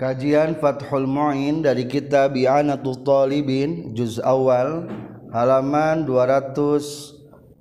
[0.00, 4.88] Kajian Fathul Mu'in dari kitab I'anatul Talibin juz awal
[5.28, 7.60] halaman 261.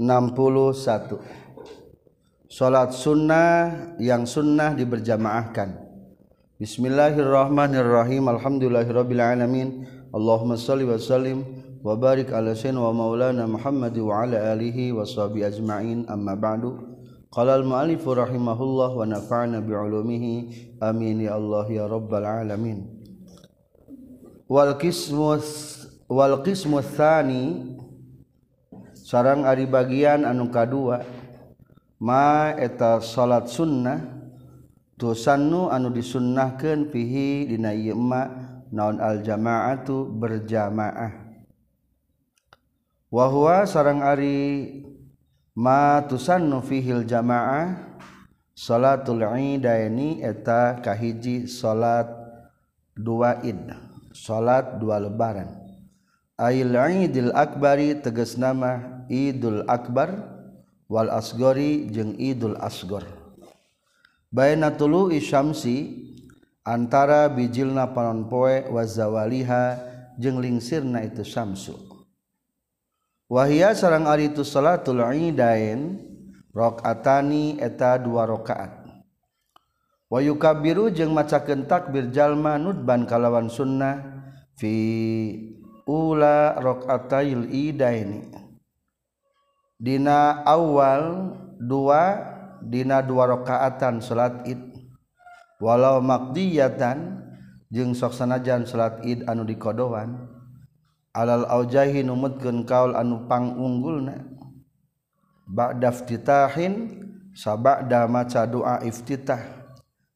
[2.47, 5.83] Salat sunnah yang sunnah diberjamaahkan.
[6.63, 8.31] Bismillahirrahmanirrahim.
[8.31, 9.83] Alhamdulillahirabbil alamin.
[10.15, 11.43] Allahumma shalli wa sallim
[11.83, 16.07] wa barik ala sayyidina wa maulana Muhammad wa ala alihi wa sahbihi ajma'in.
[16.07, 16.98] Amma ba'du.
[17.29, 22.89] Qala al-mu'allifu rahimahullah wa nafa'na bi'ulumihi amin ya Allah ya rabbal alamin.
[24.49, 25.37] Wal qismu
[26.09, 27.77] wal qismu tsani
[28.97, 31.05] sarang ari bagian anu kadua
[32.01, 34.09] ma eta salat sunnah
[34.97, 38.25] tusannu anu disunnahkeun fihi dina ieu ma
[38.73, 41.13] naon al jama'atu berjamaah
[43.13, 44.81] wa huwa sarang ari
[45.57, 47.77] matusan fihil jamaah
[48.53, 52.09] salatul idaini eta kahiji salat
[52.93, 53.71] dua id
[54.11, 55.55] salat dua lebaran.
[56.39, 60.39] Ail idil akbari tegas nama idul akbar
[60.87, 63.03] wal asgori jeung idul asgor.
[64.31, 66.05] Baina tulu isyamsi
[66.63, 69.83] antara bijilna panon poe wa zawaliha
[70.15, 71.88] jeung lingsirna itu syamsu.
[73.29, 76.01] wahia sarang ari itu salatul idain
[76.51, 78.79] rakaatani eta dua rakaat
[80.09, 84.25] Wa yukabbiru jeung macakeun takbir jalma nudban kalawan sunnah
[84.57, 84.73] fi
[85.85, 88.25] ula rakaatail idaini
[89.77, 92.25] dina awal dua
[92.65, 94.59] dina dua rakaatan salat id.
[95.61, 97.21] Walau maqdiyatan
[97.69, 100.38] jeung sok sanajan salat id anu dikodowan
[101.13, 104.25] alal aujahi numutkeun kaul anu pangunggulna.
[105.49, 107.01] Ba'da iftitahin
[107.33, 109.57] sabada maca doa iftitah.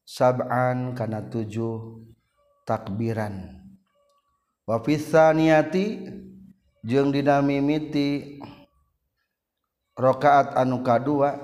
[0.03, 2.03] Sab'an kana tujuh
[2.67, 3.63] takbiran.
[4.68, 6.06] Wa fisaniyati
[6.84, 8.38] jeung dina mimiti
[9.95, 11.39] rakaat anu kadua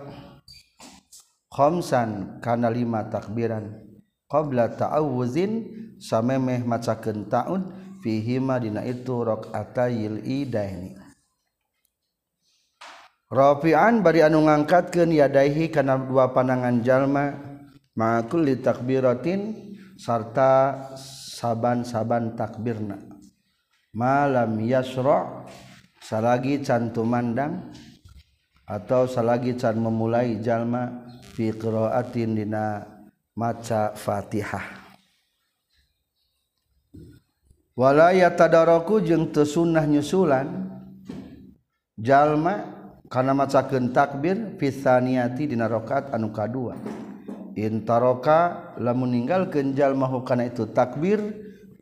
[1.50, 3.79] khamsan kana lima takbiran.
[4.29, 5.66] Qabla ta'awuzin
[5.97, 10.96] samemeh macakeun ta'awuz fihima dina itu rakaatayil idaini.
[13.30, 17.38] Rafi'an bari anu ngangkatkeun yadaihi kana dua panangan jalma
[17.94, 19.54] ma'akul li takbiratin
[19.94, 20.90] sarta
[21.38, 22.98] saban-saban takbirna.
[23.94, 25.46] Malam yasra
[26.02, 27.70] salagi can tumandang
[28.66, 31.06] atau salagi can memulai jalma
[31.38, 32.81] fi qiraatin dina
[33.38, 34.78] maca Fatihah.
[37.79, 40.67] Wala yatadaraku jeung teu sunnah nyusulan.
[41.95, 42.67] Jalma
[43.07, 46.75] kana macakeun takbir fi tsaniyati dina rakaat anu kadua.
[47.56, 51.23] In taraka lamun ninggalkeun jalma hukana itu takbir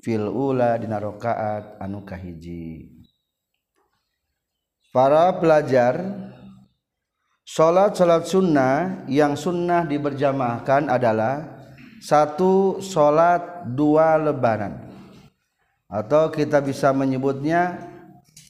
[0.05, 2.93] fil ula dina rakaat anu kahiji.
[4.89, 6.01] Para pelajar
[7.45, 11.45] salat-salat sunnah yang sunnah diberjamaahkan adalah
[12.01, 14.86] satu salat dua lebaran
[15.87, 17.79] atau kita bisa menyebutnya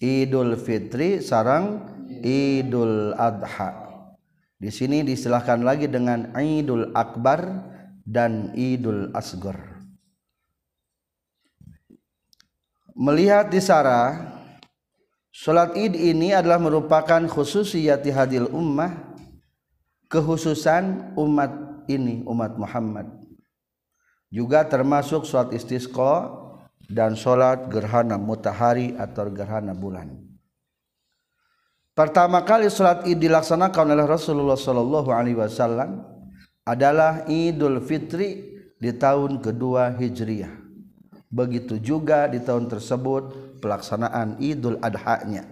[0.02, 1.86] Idul Fitri sarang
[2.22, 3.88] Idul Adha.
[4.58, 7.46] Di sini disilahkan lagi dengan Idul Akbar
[8.02, 9.58] dan Idul Asgor.
[12.98, 14.38] Melihat di Sarah,
[15.30, 19.14] Salat Id ini adalah merupakan khususiyati hadil ummah,
[20.09, 23.06] kekhususan umat ini, umat Muhammad.
[24.34, 26.47] Juga termasuk salat istisqa
[26.88, 30.08] dan salat gerhana mutahari atau gerhana bulan.
[31.92, 36.06] Pertama kali salat Id dilaksanakan oleh Rasulullah sallallahu alaihi wasallam
[36.64, 40.52] adalah Idul Fitri di tahun kedua Hijriah.
[41.28, 45.44] Begitu juga di tahun tersebut pelaksanaan Idul Adha-nya.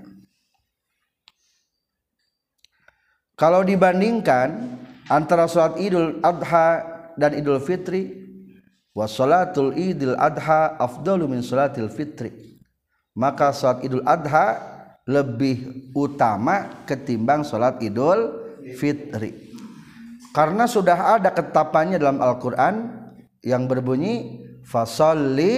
[3.36, 4.80] Kalau dibandingkan
[5.12, 6.88] antara salat Idul Adha
[7.20, 8.25] dan Idul Fitri
[8.96, 12.32] wasalatul idul adha afdalu min salatil fitri.
[13.20, 14.60] Maka salat idul adha
[15.06, 18.32] lebih utama ketimbang salat idul
[18.80, 19.54] fitri.
[20.32, 22.92] Karena sudah ada ketapannya dalam Al-Quran
[23.40, 25.54] yang berbunyi fasalli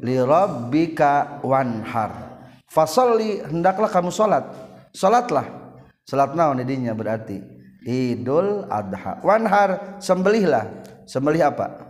[0.00, 2.40] li rabbika wanhar.
[2.68, 4.48] Fasalli hendaklah kamu salat.
[4.96, 5.44] Salatlah.
[6.08, 7.36] Salat naon didinya berarti?
[7.84, 9.20] Idul adha.
[9.20, 10.88] Wanhar sembelihlah.
[11.04, 11.83] Sembelih apa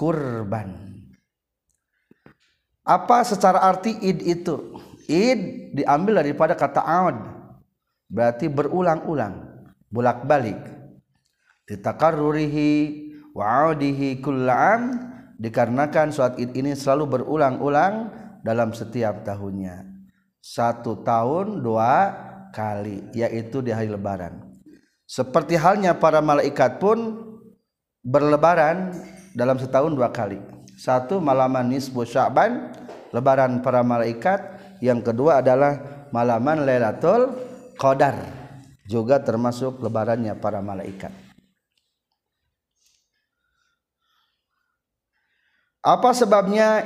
[0.00, 0.72] kurban.
[2.80, 4.80] Apa secara arti id itu?
[5.04, 7.20] Id diambil daripada kata aud.
[8.08, 10.56] Berarti berulang-ulang bolak-balik.
[11.68, 12.72] Ditakarrurihi
[13.36, 14.96] wa'udihi kullam
[15.36, 18.08] dikarenakan saat id ini selalu berulang-ulang
[18.40, 19.84] dalam setiap tahunnya.
[20.40, 22.16] Satu tahun dua
[22.56, 24.48] kali yaitu di hari lebaran.
[25.04, 27.20] Seperti halnya para malaikat pun
[28.00, 28.96] berlebaran
[29.34, 30.38] dalam setahun dua kali.
[30.80, 32.72] Satu malaman nisbu sya'ban
[33.12, 34.58] lebaran para malaikat.
[34.80, 37.36] Yang kedua adalah malaman Lailatul
[37.76, 38.16] Qadar
[38.88, 41.12] juga termasuk lebarannya para malaikat.
[45.80, 46.84] Apa sebabnya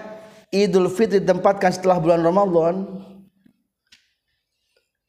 [0.54, 3.02] Idul Fitri ditempatkan setelah bulan Ramadan?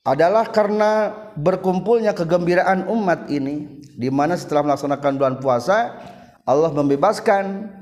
[0.05, 5.97] Adalah karena berkumpulnya kegembiraan umat ini di mana setelah melaksanakan bulan puasa
[6.45, 7.73] Allah membebaskan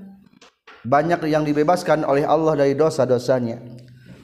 [0.84, 3.60] banyak yang dibebaskan oleh Allah dari dosa-dosanya.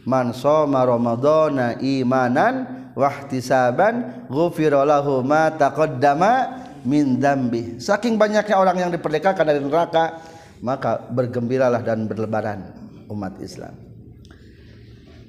[0.08, 7.78] Man shoma ramadhana imanan wahtisaban ghufira lahu ma taqaddama min dambi.
[7.78, 10.24] Saking banyaknya orang yang diperdekakan dari neraka
[10.64, 12.72] maka bergembiralah dan berlebaran
[13.08, 13.90] umat Islam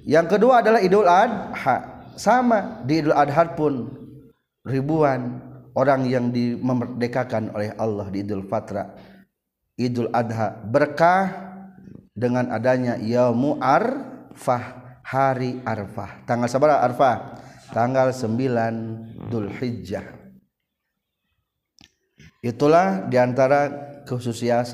[0.09, 3.89] yang kedua adalah Idul Adha sama di Idul Adha pun
[4.65, 5.39] ribuan
[5.75, 8.95] orang yang dimerdekakan oleh Allah di Idul Fatra
[9.81, 11.51] Idul Adha berkah
[12.15, 17.39] dengan adanya Yaumu Arfah hari Arfah tanggal sabar Arfah
[17.71, 20.07] tanggal 9 Dhul Hijjah
[22.41, 23.69] itulah di antara
[24.09, 24.65] khususnya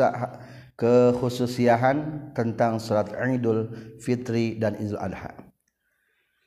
[0.76, 5.32] kekhususiahan tentang salat Idul Fitri dan Idul Adha.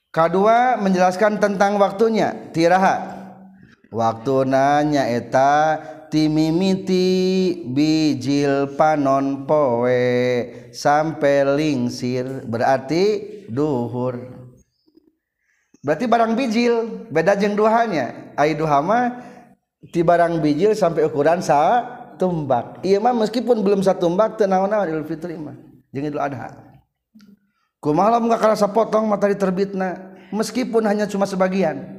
[0.09, 3.18] Kedua menjelaskan tentang waktunya tiraha.
[3.89, 7.07] waktu nanyaeta timimiti
[7.69, 13.03] bijil panon poe sampai lingsir berarti
[13.49, 14.17] duhur.
[15.79, 18.35] Berarti barang bijil beda jeng duhanya.
[18.35, 19.05] Ai duha mah
[19.93, 21.87] ti barang bijil sampai ukuran sa
[22.19, 22.83] tumbak.
[22.83, 25.55] Iya mah meskipun belum satu tumbak teu naon-naon Idul Fitri mah
[25.95, 26.51] jeung Idul Adha.
[27.79, 31.98] Kumaha lamun karasa potong matahari terbitna meskipun hanya cuma sebagian.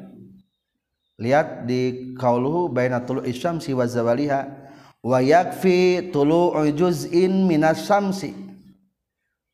[1.21, 4.41] Lihat di kauluhu baina tulu isyamsi wa zawaliha
[5.05, 8.33] wa yakfi tulu juz'in minas syamsi.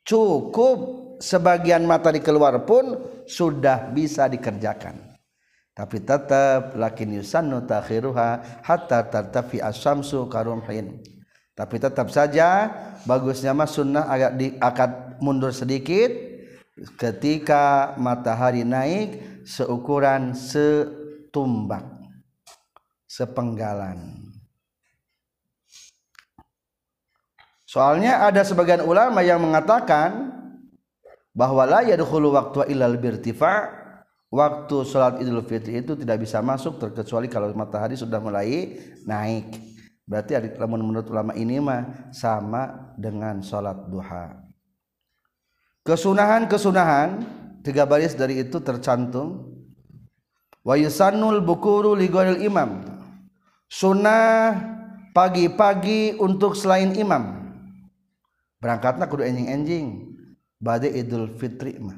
[0.07, 0.79] Cukup
[1.19, 5.19] sebagian matahari keluar pun sudah bisa dikerjakan.
[5.77, 11.05] Tapi tetap lakin yusannu takhiruha hatta tartafi asyamsu karumhin.
[11.53, 12.71] Tapi tetap saja
[13.05, 16.13] bagusnya mah sunnah agak di, akad mundur sedikit.
[17.01, 20.37] Ketika matahari naik seukuran
[21.37, 21.85] setumbak
[23.05, 24.25] sepenggalan.
[27.69, 30.33] Soalnya ada sebagian ulama yang mengatakan
[31.37, 33.69] bahwa la yadkhulu waqtu illal birtifa'
[34.33, 39.61] waktu sholat idul fitri itu tidak bisa masuk terkecuali kalau matahari sudah mulai naik.
[40.09, 44.41] Berarti menurut ulama ini mah sama dengan sholat duha.
[45.85, 47.21] Kesunahan-kesunahan
[47.61, 49.56] tiga baris dari itu tercantum
[50.67, 52.11] wa yusannul bukuru li
[52.43, 52.83] imam.
[53.71, 54.59] Sunnah
[55.15, 57.55] pagi-pagi untuk selain imam.
[58.59, 60.19] Berangkatnya kudu enjing-enjing.
[60.59, 61.95] Badai idul fitri mah.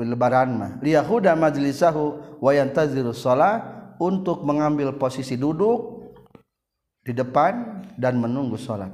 [0.00, 0.72] Lebaran mah.
[0.80, 6.12] Liyahuda majlisahu wa yantaziru shalah untuk mengambil posisi duduk
[7.00, 8.90] di depan dan menunggu salat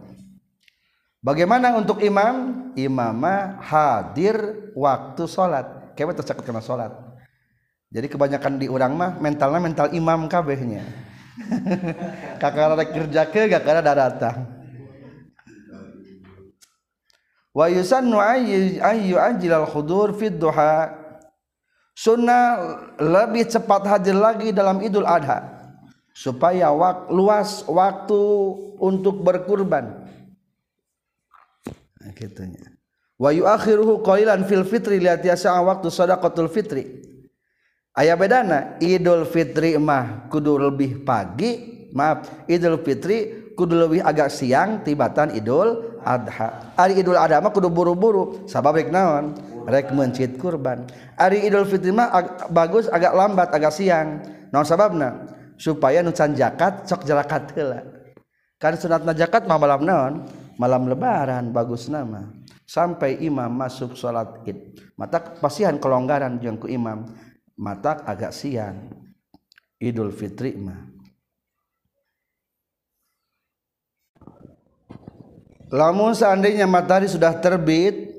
[1.24, 2.60] bagaimana untuk imam?
[2.72, 7.11] Imamah hadir waktu salat kewe tercatat kena salat
[7.92, 10.80] jadi kebanyakan di orang mah mentalnya mental imam kabehnya.
[12.40, 14.48] Kakak kerja ke karena datang.
[17.52, 20.96] Wa yusannu ayyu ajilal khudur fid duha.
[21.92, 22.56] Sunnah
[22.96, 25.60] lebih cepat hadir lagi dalam Idul Adha.
[26.16, 28.20] Supaya wak, luas waktu
[28.80, 30.08] untuk berkurban.
[32.00, 32.72] Nah, gitunya
[33.20, 34.96] wa yuakhiruhu qalilan fil fitri.
[34.96, 37.11] Lihat yasa waktu sadaqatul fitri
[37.96, 44.80] aya bedana Idul Fitri mah kudu lebih pagi maaf Idul Fitri kudu lebih agak siang
[44.80, 46.74] tibatan Idul Adha.
[46.74, 49.36] Ari Idul Adha mah kudu buru-buru sabab rek naon?
[49.68, 50.88] Rek mencit kurban.
[51.14, 54.24] Ari Idul Fitri mah ag bagus agak lambat agak siang.
[54.50, 55.30] Naon sababna?
[55.60, 57.86] Supaya nucan jakat sok jarakat heula.
[58.58, 60.14] Kan sunatna zakat mah malam naon?
[60.58, 62.28] Malam lebaran bagus nama
[62.66, 64.58] sampai imam masuk sholat id.
[64.98, 67.04] Mata pasihan kelonggaran jeung ku imam
[67.58, 68.88] mata agak siang.
[69.82, 70.92] Idul Fitri mah.
[75.72, 78.12] Lamun seandainya matahari sudah terbit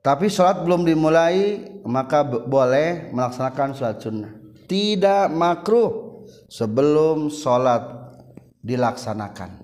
[0.00, 4.32] tapi sholat belum dimulai maka boleh melaksanakan sholat sunnah.
[4.64, 8.16] Tidak makruh sebelum sholat
[8.64, 9.60] dilaksanakan.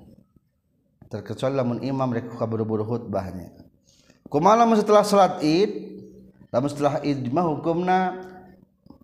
[1.09, 3.55] Terkecuali lamun imam mereka kaburu-buru khutbahnya.
[4.27, 5.96] Kumaha setelah salat id
[6.57, 7.99] lamun setelah id mah hukumna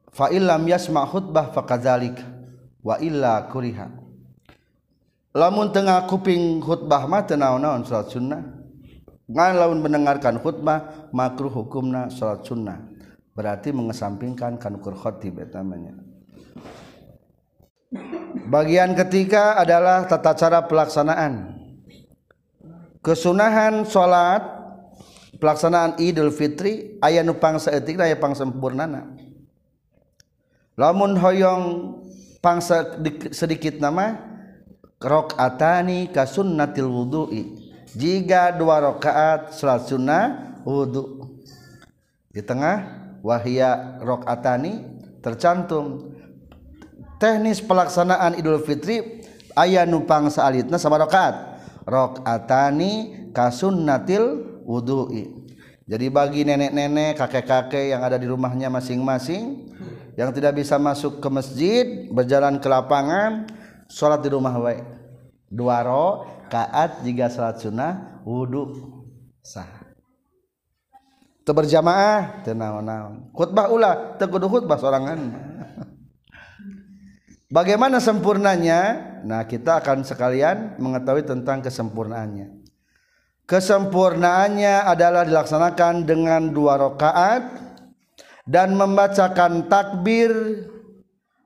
[0.09, 2.17] fa illam yasma khutbah fakadzalik
[2.81, 3.93] wa illa kuriha.
[5.37, 8.41] Lamun tengah kuping khutbah mah teu naon-naon salat sunnah.
[9.29, 12.89] Ngan lamun mendengarkan khutbah makruh hukumna salat sunnah.
[13.37, 16.13] Berarti mengesampingkan kanukur khotib namanya
[18.49, 21.61] bagian ketiga adalah tata cara pelaksanaan.
[23.03, 24.62] Kesunahan salat
[25.41, 29.13] pelaksanaan Idul Fitri aya nu etik aya pangsa sempurnana
[30.77, 31.65] lamun hoyong
[32.43, 32.99] pangsa
[33.31, 34.33] sedikit nama
[35.03, 37.43] rakaatani ka sunnatil wudu'i.
[37.93, 41.29] Jika dua rakaat salat sunnah wudu.
[42.33, 42.89] Di tengah
[43.21, 44.81] wahia rakaatani
[45.21, 46.17] tercantum.
[47.21, 49.23] Teknis pelaksanaan Idul Fitri
[49.55, 51.61] ayah nupang salitna sama rakaat.
[51.85, 55.43] Rakaatani kasunnatil wudu'i
[55.93, 59.75] jadi bagi nenek-nenek kakek-kakek yang ada di rumahnya masing-masing
[60.15, 63.51] yang tidak bisa masuk ke masjid berjalan ke lapangan
[63.91, 64.79] sholat di rumah wae.
[65.53, 68.73] Dua rakaat jika salat sunnah wudu.
[69.43, 69.83] Sah.
[71.43, 72.47] Berjamaah
[73.35, 75.35] khutbah ulah teguh khutbah sorangan.
[77.53, 78.81] Bagaimana sempurnanya?
[79.27, 82.62] Nah kita akan sekalian mengetahui tentang kesempurnaannya
[83.47, 87.43] kesempurnaannya adalah dilaksanakan dengan dua rakaat
[88.47, 90.33] dan membacakan takbir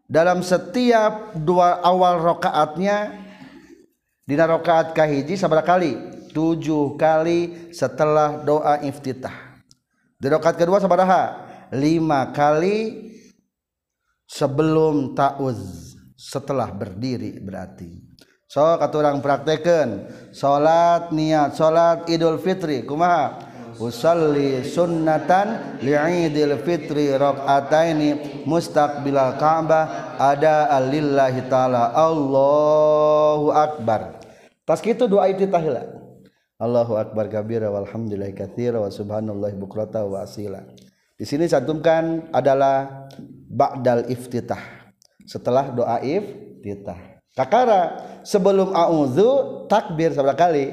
[0.07, 3.27] dalam setiap dua awal rakaatnya.
[4.27, 5.95] Dina rakaat kahiji sabar kali?
[6.35, 9.63] Tujuh kali setelah doa iftitah.
[10.19, 13.07] Di rakaat kedua sabaraha lima kali
[14.27, 18.16] sebelum ta'uz setelah berdiri berarti
[18.47, 23.43] so kata orang praktekan salat niat salat idul fitri kumaha
[23.77, 34.17] usalli sunnatan li'idil fitri rak'ataini mustaqbilal ka'bah ada alillahi ta'ala Allahu akbar
[34.65, 35.97] tas kitu doa itu tahila
[36.57, 40.65] Allahu akbar kabira walhamdulillahi katsira wa subhanallahi bukrata wa asila.
[41.13, 43.09] Di sini cantumkan adalah
[43.53, 44.89] ba'dal iftitah.
[45.29, 47.16] Setelah doa iftitah.
[47.37, 50.73] Kakara sebelum a'udzu takbir seberapa kali?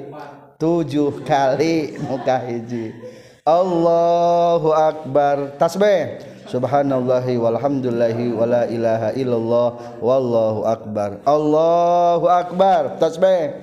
[0.55, 2.95] Tujuh kali muka hiji.
[3.43, 6.23] Allahu akbar tasbih.
[6.47, 9.67] Subhanallahi walhamdulillahi wala ilaha illallah
[9.99, 11.19] wallahu akbar.
[11.27, 13.59] Allahu akbar tasbih.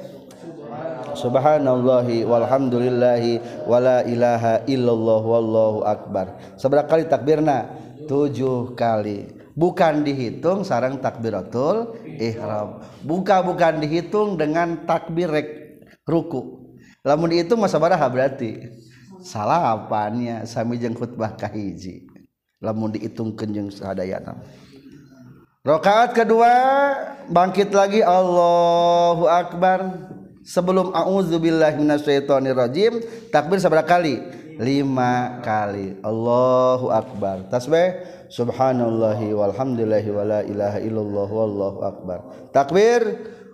[1.16, 6.37] Subhanallahi walhamdulillahi wala ilaha illallah wallahu akbar.
[6.61, 7.64] Seberapa kali takbirna?
[8.04, 9.39] Tujuh kali.
[9.60, 12.80] Bukan dihitung sarang takbiratul ihram.
[13.04, 15.28] Buka bukan dihitung dengan takbir
[16.08, 16.72] ruku.
[17.04, 18.72] Lamun dihitung masa baraha berarti
[19.20, 22.08] salapannya sami jeung khutbah kahiji.
[22.64, 24.40] Lamun dihitung kenjeng sadayana.
[25.60, 26.52] Rakaat kedua
[27.28, 30.08] bangkit lagi Allahu akbar
[30.40, 34.24] sebelum auzubillahi minasyaitonirrajim takbir seberapa kali
[34.56, 42.18] lima kali Allahu akbar tasbih subhanallahi walhamdulillahi wala ilaha illallah wallahu akbar.
[42.54, 43.02] Takbir?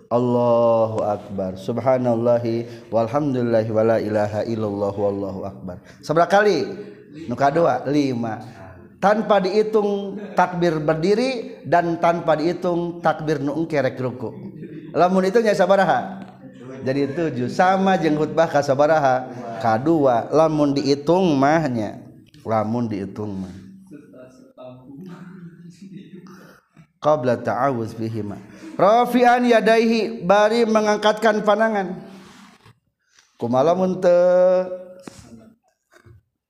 [0.07, 1.59] Allahu akbar.
[1.59, 5.83] Subhanallahi walhamdulillahi wala ilaha illallah wallahu akbar.
[5.99, 6.63] Seberapa kali?
[7.27, 8.39] Nuka dua lima.
[8.97, 14.31] Tanpa dihitung takbir berdiri dan tanpa dihitung takbir nu kerek ruku.
[14.95, 16.23] Lamun itu nya sabaraha?
[16.81, 17.49] Jadi tujuh.
[17.51, 19.27] Sama jeng khutbah kasabaraha
[19.59, 21.99] kadua lamun dihitung mahnya
[22.45, 23.66] lamun dihitung mah
[27.07, 28.35] qabla ta'awuz bihima.
[28.75, 32.03] Rafi'an yadaihi bari mengangkatkan pandangan.
[33.39, 34.17] Kumalamun te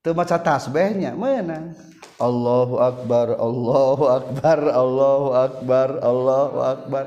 [0.01, 1.75] te maca tasbihnya menang
[2.17, 7.03] Allahu akbar Allahu akbar Allahu akbar Allahu akbar.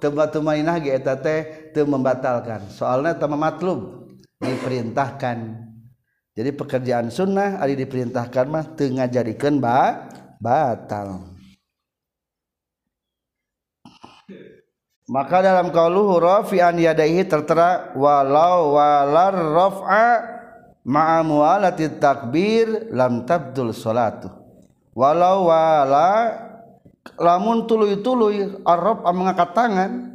[0.00, 2.72] Tebatumainah ge eta teh membatalkan.
[2.72, 4.08] Soalnya tema matlub
[4.40, 5.60] diperintahkan.
[6.34, 10.10] Jadi pekerjaan sunnah ada diperintahkan mah tengah jadikan ba
[10.42, 11.33] batal
[15.04, 20.08] maka dalam qauluhu rafi'an yadaihi tertera walau walar raf'a
[20.84, 24.32] ma'a mualati takbir lam tabdul salatu
[24.96, 26.40] walau wala
[27.20, 30.14] lamun tuluy-tuluy arab mengangkat tangan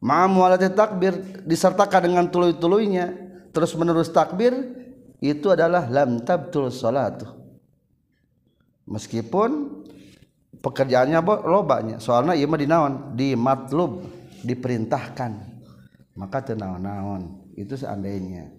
[0.00, 3.12] Ma'amualati takbir disertakan dengan tuluy-tuluynya
[3.52, 4.56] terus menerus takbir
[5.20, 7.28] itu adalah lam tabtul salatu.
[8.88, 9.84] Meskipun
[10.64, 14.08] pekerjaannya lobanya soalnya ieu mah dinaon di matlub
[14.44, 15.32] diperintahkan.
[16.18, 18.50] Maka teu naon-naon itu seandainya.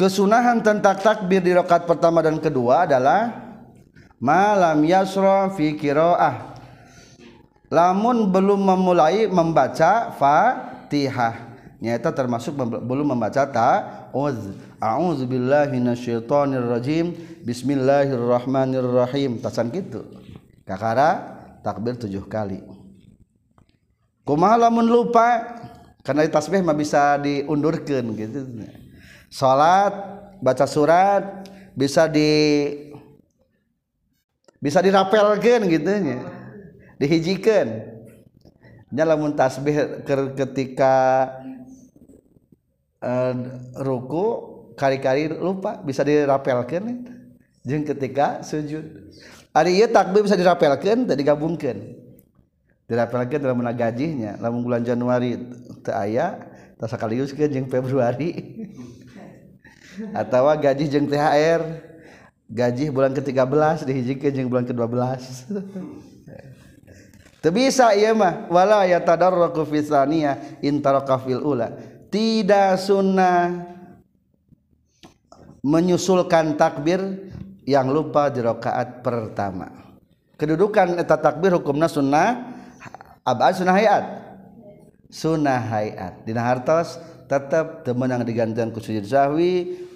[0.00, 3.52] Kesunahan tentang takbir di rakaat pertama dan kedua adalah
[4.16, 6.56] malam yasra fi qiraah.
[7.68, 11.52] Lamun belum memulai membaca Fatihah.
[11.80, 17.12] Nyata termasuk belum membaca ta'uz a'udzu billahi minasyaitonir rajim
[17.44, 19.40] bismillahirrahmanirrahim.
[19.40, 20.04] Tasan kitu
[20.64, 22.60] kakara takbir tujuh kali.
[24.24, 25.58] Kumaha lamun lupa?
[26.00, 28.40] Karena tasbih mah bisa diundurkan gitu.
[29.28, 29.92] Salat
[30.40, 31.44] baca surat
[31.76, 32.32] bisa di
[34.60, 36.18] bisa dirapelkan gitu nya.
[36.96, 37.68] Dihijikan
[38.92, 40.04] nya lamun tasbih
[40.36, 41.28] ketika
[43.04, 43.34] uh,
[43.80, 44.26] ruku
[44.80, 47.04] kari-kari lupa bisa dirapelkan
[47.60, 49.12] jeung ketika sujud.
[49.50, 51.76] Hari ieu takbir bisa dirapelkan tadi gabungkan
[52.90, 55.38] dirapelkan dalam gajinya lamun bulan Januari
[55.86, 58.32] teu aya tak sakalius jeung Februari.
[60.16, 61.60] Atau gaji jeng THR
[62.48, 64.96] gaji bulan ke-13 dihijikeun jeung bulan ke-12
[67.40, 68.48] Teu bisa ieu mah.
[68.52, 71.72] Wala yatadarraku fi tsaniyah in taraka fil ula.
[72.12, 73.64] Tidak sunnah
[75.64, 77.00] menyusulkan takbir
[77.70, 79.70] yang lupa di rakaat pertama.
[80.34, 82.50] Kedudukan eta takbir hukumna sunnah
[83.22, 84.04] abad sunnah hayat.
[85.06, 86.26] Sunnah hayat.
[86.26, 86.98] Dina hartos
[87.30, 89.86] tetap temenang digantian ku sujud sahwi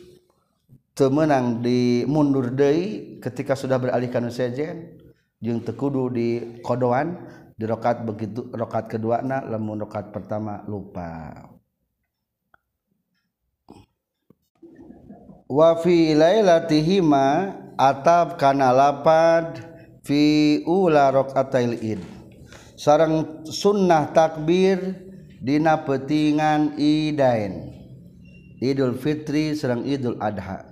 [0.94, 4.94] temenang di mundur deui ketika sudah beralih kana sejen
[5.42, 7.18] jeung tekudu di kodoan
[7.58, 11.50] di rakaat begitu rakaat kedua na lamun rakaat pertama lupa
[15.50, 19.60] wa fi lailatihima atap kana lapad
[20.04, 22.00] fi ula raqatil id.
[22.74, 24.98] Sareng sunnah takbir
[25.38, 27.70] dina petingan idain.
[28.64, 30.64] Idul Fitri serang Idul Adha.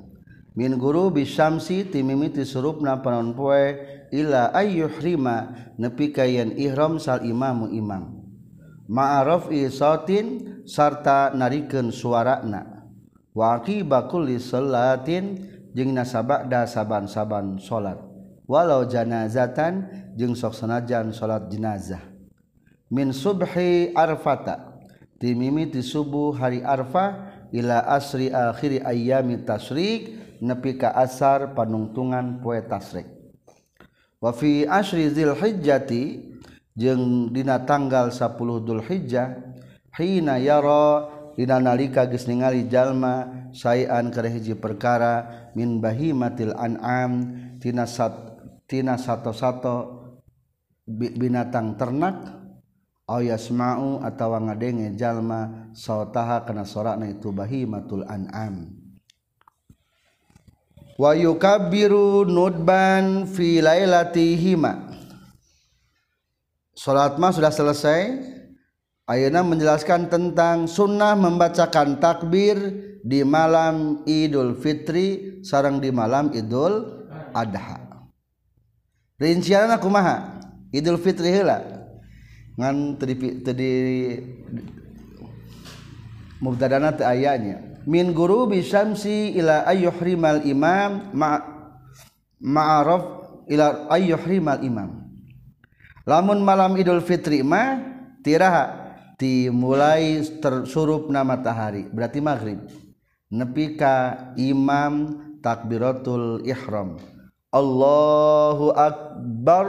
[0.56, 3.76] Min guru bisamsi timimiti surupna panon poe
[4.12, 8.20] ila ayyuhrima nepi kayan ihram sal imamu imam.
[8.88, 12.84] Ma'araf isatin sarta narikeun suarana.
[13.32, 17.98] Wa aqiba kulli salatin jeung nasabada saban-saban salat
[18.48, 22.02] walau janazatan jeung sok sanajan salat jenazah.
[22.92, 24.76] Min subhi arfata
[25.16, 30.12] ti mimiti subuh hari arfa ila asri akhiri ayyami tasrik
[30.44, 33.08] nepi ka asar panungtungan poe tasrik.
[34.20, 36.32] Wa fi asri zilhijjati
[36.76, 39.28] jeung dina tanggal 10 Dzulhijjah
[39.96, 47.84] hina yara dina nalika geus ningali jalma sayan kana hiji perkara min bahimatil an'am tina
[47.88, 48.12] sat
[48.68, 50.02] tina sato-sato
[50.88, 52.42] binatang ternak
[53.20, 58.72] yasmau atawa ngadenge jalma sautaha kana sorakna itu bahimatul an'am.
[60.96, 64.88] Wa yukabbiru nudban fi lailatihima.
[66.72, 68.31] Salat mah sudah selesai
[69.12, 72.56] Ayana menjelaskan tentang sunnah membacakan takbir
[73.04, 77.04] di malam Idul Fitri sarang di malam Idul
[77.36, 77.76] Adha.
[79.20, 80.40] Rincianna kumaha?
[80.72, 81.82] Idul Fitri heula
[82.56, 83.70] ngan tadi tadi
[86.42, 91.40] mubtadana teu ayanya min guru bisyamsi ila ayyuhrimal imam ma
[92.42, 93.04] ma'araf
[93.48, 94.90] ila ayyuhrimal imam
[96.04, 97.78] lamun malam idul fitri mah
[98.20, 98.81] tiraha
[99.22, 102.58] dimulai tersurupna matahari berarti maghrib
[103.30, 106.98] nepi ka imam takbiratul ihram
[107.54, 109.66] Allahu akbar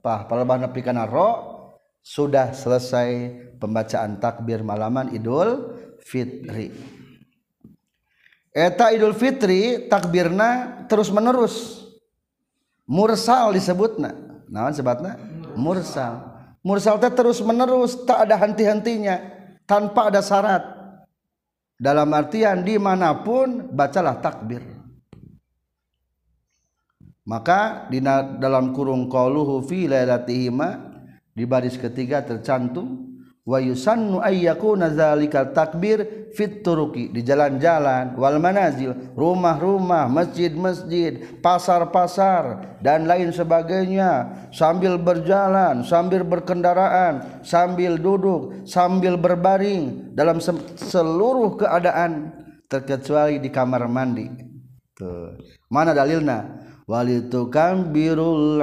[0.00, 1.52] pah palebah nepi kana ro
[2.04, 5.72] sudah selesai pembacaan takbir malaman Idul
[6.04, 6.68] Fitri.
[8.52, 11.88] Eta Idul Fitri takbirna terus menerus.
[12.84, 14.12] Mursal disebutna.
[14.52, 15.16] Naon sebatna?
[15.56, 16.33] Mursal.
[16.64, 19.20] Mursal teh terus menerus tak ada henti-hentinya
[19.68, 20.64] tanpa ada syarat.
[21.76, 24.64] Dalam artian di mana pun bacalah takbir.
[27.28, 28.00] Maka di
[28.40, 30.68] dalam kurung qauluhu fi lailatihima
[31.36, 33.13] di baris ketiga tercantum
[33.44, 43.04] wa yusannu ayyakuna zalikal takbir fit turuki di jalan-jalan wal manazil rumah-rumah masjid-masjid pasar-pasar dan
[43.04, 44.32] lain sebagainya.
[44.48, 50.40] Sambil berjalan sambil berkendaraan sambil duduk sambil berbaring dalam
[50.80, 52.32] seluruh keadaan
[52.66, 54.24] terkecuali di kamar mandi.
[54.96, 55.36] Tuh.
[55.68, 58.62] Mana dalilna walitukambirul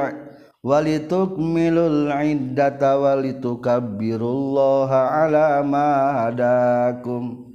[0.62, 7.50] walitukmilul iddata walitukabbirullaha ala ma hadakum.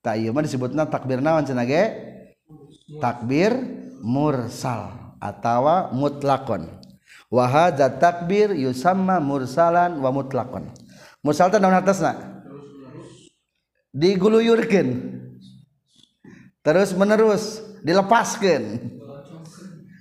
[0.00, 1.82] Tak ieu mah disebutna takbir naon cenah ge?
[2.98, 3.54] Takbir
[4.02, 6.66] mursal atawa mutlakon.
[7.30, 10.66] Wa takbir yusamma mursalan wa mutlakon.
[11.22, 12.42] Mursal teh naon atasna?
[13.94, 15.20] Diguluyurkeun.
[16.60, 18.92] Terus menerus dilepaskan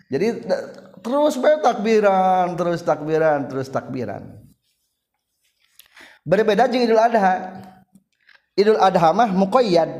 [0.09, 0.41] jadi
[1.03, 4.23] terus takbiran terus takbiran terus takbiran.
[6.23, 7.63] Berbeda jeung Idul Adha.
[8.53, 9.91] Idul Adha mah muqayyad.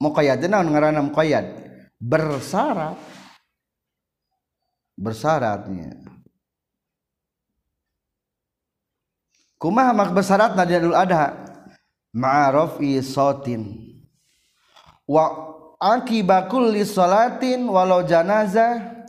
[0.00, 1.46] Muqayyad naon ngaranna muqayyad?
[2.02, 2.98] Bersyarat
[5.02, 5.98] bersyaratnya
[9.56, 11.50] kumaha mak bersyaratna di Idul Adha?
[12.12, 13.64] Ma'rafi sautin
[15.08, 15.32] wa
[15.80, 19.01] akibakul li salatin walau janazah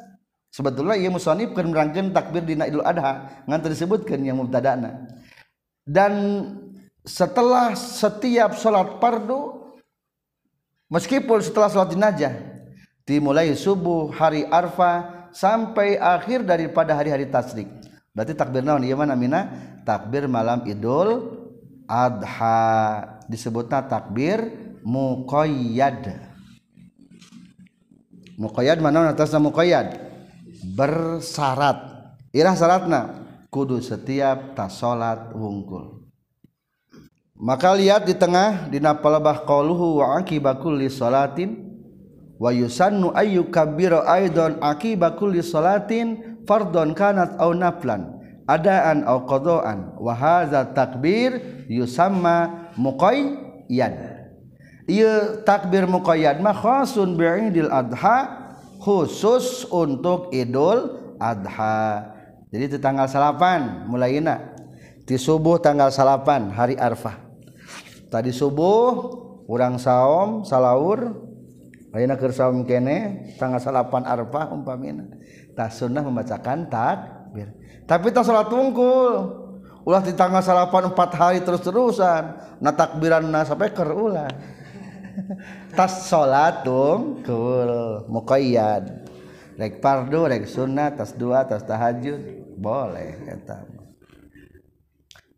[0.54, 5.10] sebetulnya ia musonib kan merangkan takbir di Idul Adha ngan disebutkan yang mubtadana.
[5.82, 6.14] Dan
[7.02, 9.74] setelah setiap sholat fardu
[10.94, 12.34] meskipun setelah sholat jenazah
[13.04, 17.68] dimulai subuh hari arfa sampai akhir daripada hari-hari tasrik
[18.14, 18.86] berarti takbir naon?
[18.86, 19.50] Ieu mana mina?
[19.84, 21.34] Takbir malam Idul
[21.90, 23.20] Adha.
[23.26, 24.54] Disebutnya takbir
[24.86, 26.14] muqayyad.
[28.38, 29.12] Muqayyad mana?
[29.12, 30.03] Atasna muqayyad
[30.64, 31.78] bersyarat
[32.32, 33.02] irah syaratna
[33.54, 36.02] kudu setiap tas salat wungkul.
[37.38, 41.60] Maka lihat di tengah dina palebah qauluhu wa aqiba kulli salatin
[42.42, 48.16] wa yusannu ayyukabbiru aidan aqiba kulli salatin fardhon kanat aw naflan
[48.48, 49.94] adaan aw qadaan.
[50.00, 53.96] Wa hadza takbir yusamma muqayyad
[54.88, 58.43] ieu takbir muqayyad mah khasun bi'idil adha
[58.84, 62.12] khusus untuk Idul Adha.
[62.52, 64.20] Jadi itu tanggal salapan mulai
[65.08, 67.16] di subuh tanggal salapan hari Arfah.
[68.12, 68.92] Tadi subuh
[69.48, 71.16] kurang saom salaur
[71.96, 75.08] ayeuna keur saum kene tanggal salapan Arfah umpamina.
[75.56, 77.56] Tak sunnah membacakan takbir.
[77.88, 79.42] Tapi tak salat tungkul.
[79.84, 84.32] Ulah di tanggal salapan empat hari terus terusan na takbiran sampai sampai kerulah
[85.78, 89.10] tas salat tungkul muqayyad.
[89.54, 92.42] Rek fardu rek sunnah tas dua tas tahajud.
[92.58, 93.66] Boleh eta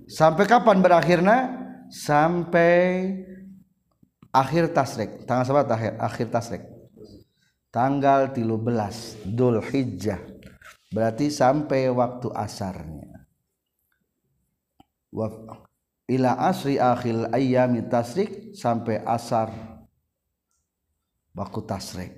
[0.07, 1.39] sampai kapan berakhirnya?
[1.89, 3.13] Sampai
[4.33, 5.23] akhir tasrek.
[5.23, 6.63] Tanggal sabat akhir akhir tasrek.
[7.71, 10.19] Tanggal 13 Dul Hijjah.
[10.95, 13.15] Berarti sampai waktu asarnya
[16.05, 19.49] ila asri akhil ayami tasrik sampai asar.
[21.35, 22.15] Baku tasrik.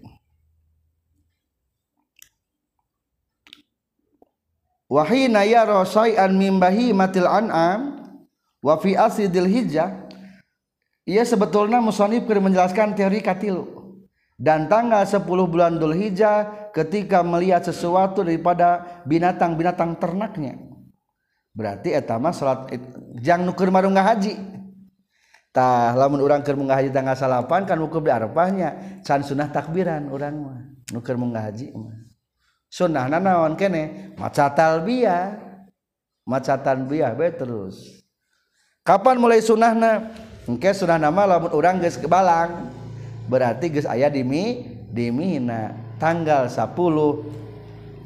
[4.88, 8.08] Wahina yara syai'an min bahimatil an'am
[8.64, 10.08] wa fi asidil hijjah.
[11.08, 13.78] Ia sebetulnya musonib menjelaskan teori katilu.
[14.38, 20.67] Dan tanggal 10 bulan Dhul Hijjah ketika melihat sesuatu daripada binatang-binatang ternaknya
[21.58, 22.70] berarti etama salat
[23.18, 29.02] jang nuker marung hajitah lamun orang munggah haji tanggal salapan kan wukuf di Arafahnya.
[29.02, 30.62] Can sunnah takbiran orang mah
[30.94, 31.98] nuker munggah haji mah.
[32.70, 34.14] Sunnah nanawan kene?
[34.22, 35.48] Maca talbiyah
[36.28, 38.06] maca talbiyah be terus.
[38.86, 40.14] Kapan mulai sunnahna?
[40.46, 42.70] Engke sunnah nama lamun orang geus kebalang.
[43.26, 44.22] Berarti geus aya di
[44.94, 45.74] di Mina.
[45.98, 47.47] Tanggal 10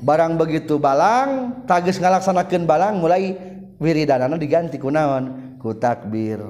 [0.02, 3.38] barang begitu balang tagis ngalaksanakan balang mulai
[3.78, 6.42] wiridanana diganti kunaon ku takbir.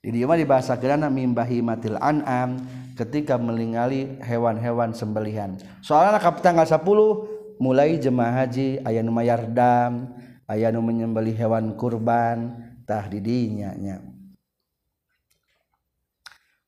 [0.00, 2.56] Di dieu mah dibahasa gerana mimbahi matil an'am
[2.96, 5.60] ketika melingali hewan-hewan sembelihan.
[5.84, 10.08] Soalnya kap tanggal 10 mulai jemaah haji aya nu mayardam
[10.48, 12.56] aya nu menyembelih hewan kurban
[12.88, 14.00] tah didinya nya.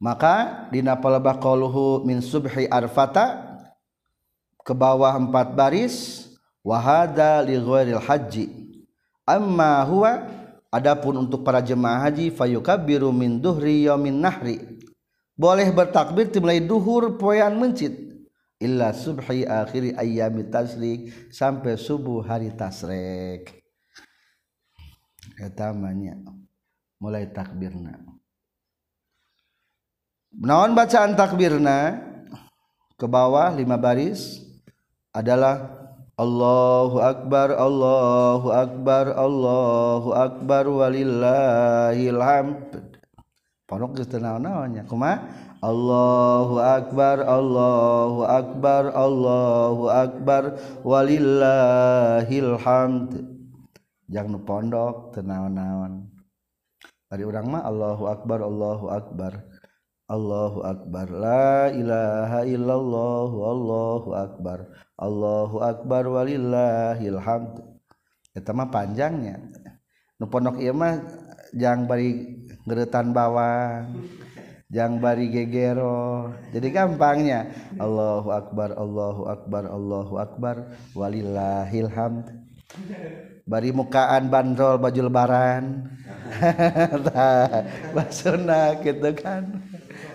[0.02, 3.51] Maka dina palebah qauluhu min subhi arfata
[4.62, 6.26] ke bawah empat baris
[6.62, 8.46] wahada li ghairil haji
[9.26, 10.26] amma huwa
[10.72, 14.58] adapun untuk para jemaah haji fayukabbiru min duhri yaumin nahri.
[15.32, 17.92] Boleh bertakbir mulai duhur poean mencit
[18.62, 23.62] illa subhi akhiri ayyami tasrik sampai subuh hari tasrek
[25.40, 26.14] etamanya
[27.02, 27.98] mulai takbirna.
[30.32, 32.08] Naon bacaan takbirna?
[32.94, 34.41] Ke bawah lima baris
[35.12, 35.82] adalah
[36.16, 42.68] Allahu akbar Allahu akbar Allahu akbar walillahil hamd
[43.64, 44.84] ponok geus teu naon-naonnya?
[44.84, 45.24] Kumaha?
[45.62, 50.42] Allahu akbar Allahu akbar Allahu akbar
[50.84, 53.10] walillahil hamd
[54.12, 56.12] jangan pondok teu naon-naon.
[57.12, 59.51] Ari urang mah Allahu akbar Allahu akbar.
[60.12, 61.08] Allahu akbar.
[61.08, 64.58] La ilaha illallah Allahu akbar.
[65.00, 67.64] Allahu akbar walillahil hamd.
[68.36, 69.40] Eta mah panjangnya.
[70.20, 71.00] Nu pondok ieu mah
[71.56, 72.36] jang bari
[72.68, 74.04] geretan bawang
[74.72, 76.32] jang bari gegero.
[76.48, 77.52] Jadi gampangnya.
[77.76, 80.56] Allahu akbar Allahu akbar Allahu akbar
[80.96, 82.26] walillahil hamd.
[83.44, 85.92] Bari mukaan bandrol baju lebaran.
[87.94, 89.60] Basuna gitu kan.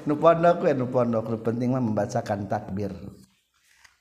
[0.07, 1.27] Nu pondok we nu pondok.
[1.27, 2.95] Nu penting mah membacakan takbir.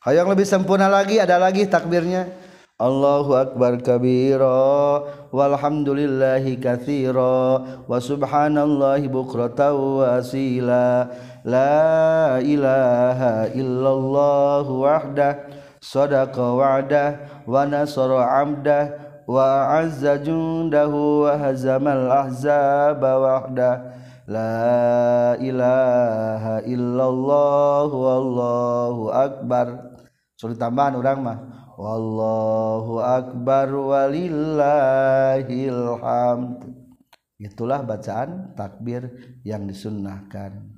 [0.06, 2.30] Yang lebih sempurna lagi ada lagi takbirnya.
[2.76, 5.00] Allahu akbar kabira
[5.32, 11.08] walhamdulillahi katsira wa subhanallahi bukratan wa asila.
[11.42, 15.32] La ilaha illallah wahdah
[15.80, 17.08] sadaqa wa'dah
[17.48, 18.84] wa nasara 'abdah
[19.24, 23.95] wa 'azza jundahu wa hazamal ahzaba wahdah
[24.26, 29.96] la ilaha illallah wallahu akbar.
[30.36, 31.38] Sulit tambahan orang mah.
[31.78, 34.42] Wallahu akbar walillahil
[36.02, 36.74] hamd.
[37.36, 39.12] Itulah bacaan takbir
[39.44, 40.76] yang disunnahkan.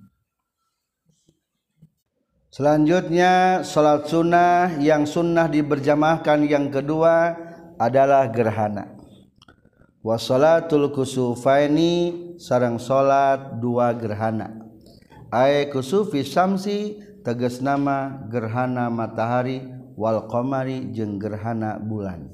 [2.50, 7.36] Selanjutnya salat sunnah yang sunnah diberjamahkan yang kedua
[7.78, 8.90] adalah gerhana.
[10.02, 14.64] Wasalatul kusufaini sarang salat dua gerhana.
[15.28, 19.60] Ay kusufi samsi tegas nama gerhana matahari
[20.30, 22.30] Qmari jeng gerhana bulan.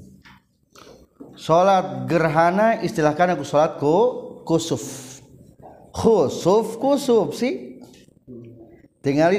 [1.34, 3.96] Salat gerhana istilahkan aku salatku
[4.44, 5.18] kusuf.
[5.90, 7.80] Khusuf kusuf sih
[9.00, 9.32] tinggal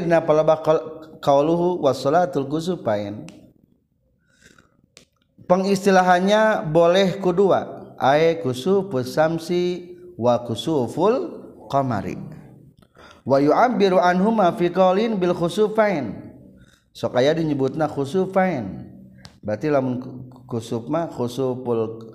[1.22, 2.18] kauuluhu wastul
[5.46, 8.90] pengistilahannya boleh kedua aya kusuf
[10.16, 11.16] wa kusuful
[11.68, 12.18] qamari.
[13.26, 16.14] Wa yu'abbiru anhuma fi qalin bil khusufain.
[16.96, 18.92] Sok aya disebutna khusufain.
[19.46, 20.02] Berarti lamun
[20.50, 22.14] khusuf mah khusuful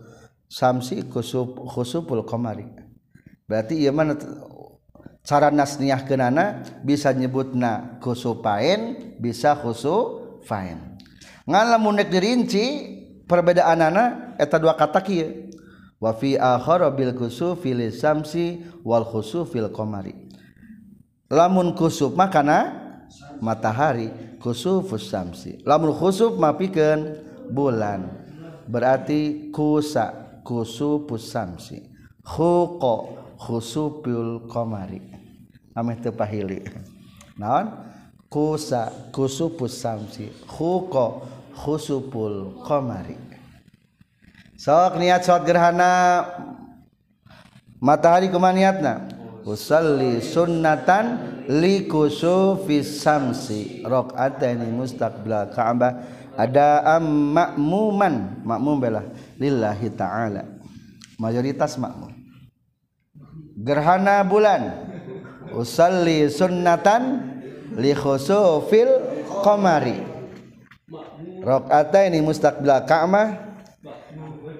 [0.51, 2.67] samsi khusuf khusuful qamari.
[3.47, 4.19] Berarti ieu mah
[5.27, 10.99] cara nasniah kenana bisa nyebutna khusufain bisa khusufain.
[11.45, 12.65] Ngan lamun nek dirinci
[13.27, 15.51] perbedaanana eta dua kata kieu.
[16.01, 20.17] Wa fi akhara bil khusufi samsi wal khusufil qamari.
[21.31, 22.59] Lamun khusuf mah kana
[23.45, 24.09] matahari
[24.41, 25.61] khusufus samsi.
[25.69, 27.21] Lamun khusuf mapikeun
[27.53, 28.09] bulan.
[28.65, 31.85] Berarti kusa kusufus samsi.
[32.25, 32.95] Khuqa
[33.37, 35.05] khusuful qamari.
[35.77, 36.65] Ameh teu pahili.
[37.37, 37.67] Naon?
[38.33, 40.33] Kusa kusufus samsi.
[40.49, 41.21] Khuqa
[41.55, 43.30] khusuful qamari
[44.61, 45.93] sok niat salat gerhana.
[47.81, 49.09] Matahari kumaha niatna?
[49.49, 51.17] Usalli sunnatan
[51.49, 53.81] likusufis samsi.
[53.81, 56.05] Rakaataini mustaqbil Ka'bah.
[56.37, 59.05] Ada am makmuman makmum belah.
[59.41, 60.45] Lillahi ta'ala.
[61.17, 62.21] Mayoritas makmum
[63.61, 64.93] gerhana bulan.
[65.57, 67.33] Usalli sunnatan
[67.81, 68.93] li khusufil
[69.41, 70.05] qamari.
[71.41, 73.50] Rakaataini mustaqbil Ka'bah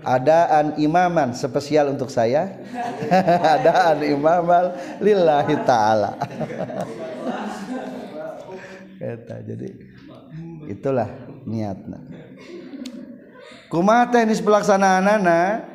[0.03, 2.61] adaan imaman spesial untuk saya.
[3.59, 6.17] Adaan imamal lillahi taala.
[9.01, 9.81] Eta, jadi
[10.69, 11.09] itulah
[11.49, 12.05] niatna
[13.71, 15.71] kumaha teknis pelaksanaanana?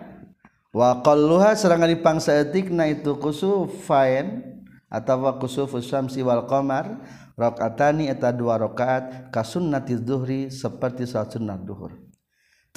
[0.75, 4.43] Wa qalluha serangan dipangsa etikna itu kusufain
[4.91, 6.99] atau kusufus syamsi wal qamar
[7.39, 11.95] rakaatani eta dua rakaat kasunnati zuhri seperti salat sunat duhur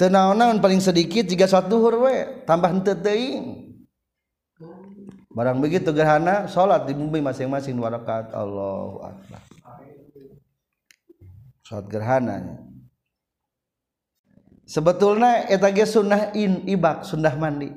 [0.07, 1.99] naon paling sedikit jika satuhur
[2.47, 2.71] tambah
[5.29, 9.11] barang begitu gerhana salat di bumi masing-masing warakat Allah
[11.67, 12.69] salat gerhananya.
[14.69, 17.73] Sebetulnya etage sunnah in ibak sunnah mandi.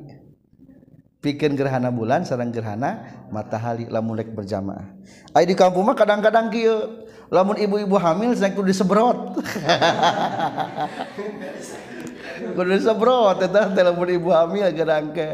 [1.25, 4.93] Bikin gerhana bulan sarang gerhana matahari lamun rek berjamaah.
[5.33, 7.09] Ai di kampung mah kadang-kadang kieu.
[7.33, 9.41] Lamun ibu-ibu hamil saya kudu disebrot
[12.53, 15.29] kudu semprot eta telepon ibu hamil gerang ke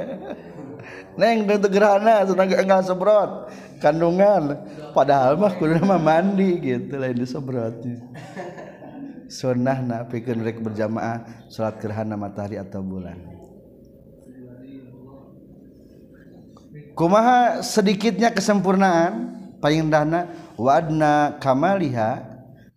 [1.19, 3.51] neng itu gerhana tenaga enggak semprot
[3.83, 4.59] kandungan.
[4.93, 8.03] Padahal mah kudu mah mandi gitu lain disemprotnya
[9.29, 13.17] sunnah na pikeun rek berjamaah salat gerhana matahari atau bulan.
[16.97, 20.27] Kumaha sedikitnya kesempurnaan paling dana
[20.59, 22.28] wadna kamaliha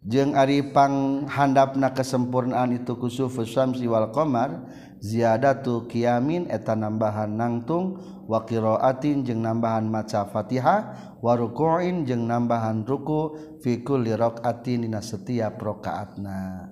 [0.01, 4.65] jeung aripang handapna kesempurnaan itu kusufus syamsi wal qamar
[4.97, 12.81] ziyadatu qiyamin eta nambahan nangtung wa qiraatin jeung nambahan maca Fatihah wa ruku'in jeung nambahan
[12.81, 16.69] ruku fi kulli raqatin dina setiap rakaatna.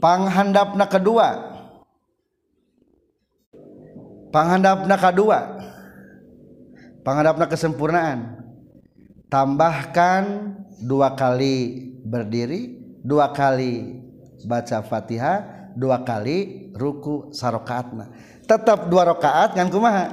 [0.00, 1.28] Panghandapna kedua.
[4.32, 5.38] Panghandapna kedua.
[7.04, 8.39] Panghandapna kesempurnaan
[9.30, 14.02] tambahkan dua kali berdiri dua kali
[14.44, 18.10] baca Fatihah dua kali ruku sarokaatna.
[18.44, 20.10] Tetap dua rakaat kan kumaha?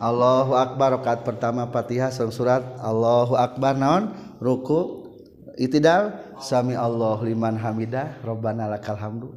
[0.00, 4.12] Allahu Akbar rakaat pertama Fatihah surat Allahu Akbar naon?
[4.40, 5.12] Ruku
[5.56, 9.32] itidal sami Allah liman hamidah Robbana lakal hamdu.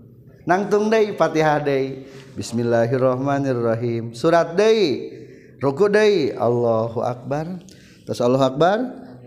[0.47, 2.07] Nangtung deui Fatihah deui.
[2.39, 4.15] Bismillahirrahmanirrahim.
[4.15, 5.11] Surat deui
[5.59, 7.59] ruku deui Allahu Akbar
[8.09, 8.77] terus Allah Akbar.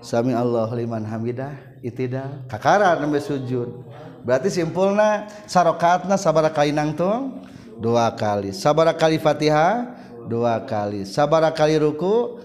[0.02, 1.54] Sami Allah liman hamidah.
[1.78, 2.42] Itidal.
[2.50, 3.86] Kakara nembe sujud.
[4.26, 7.46] Berarti simpulna sarokatna sabara kali nangtung
[7.78, 8.50] dua kali.
[8.50, 9.94] Sabara kali fatihah?
[10.26, 11.06] Dua kali.
[11.06, 12.42] Sabara kali ruku?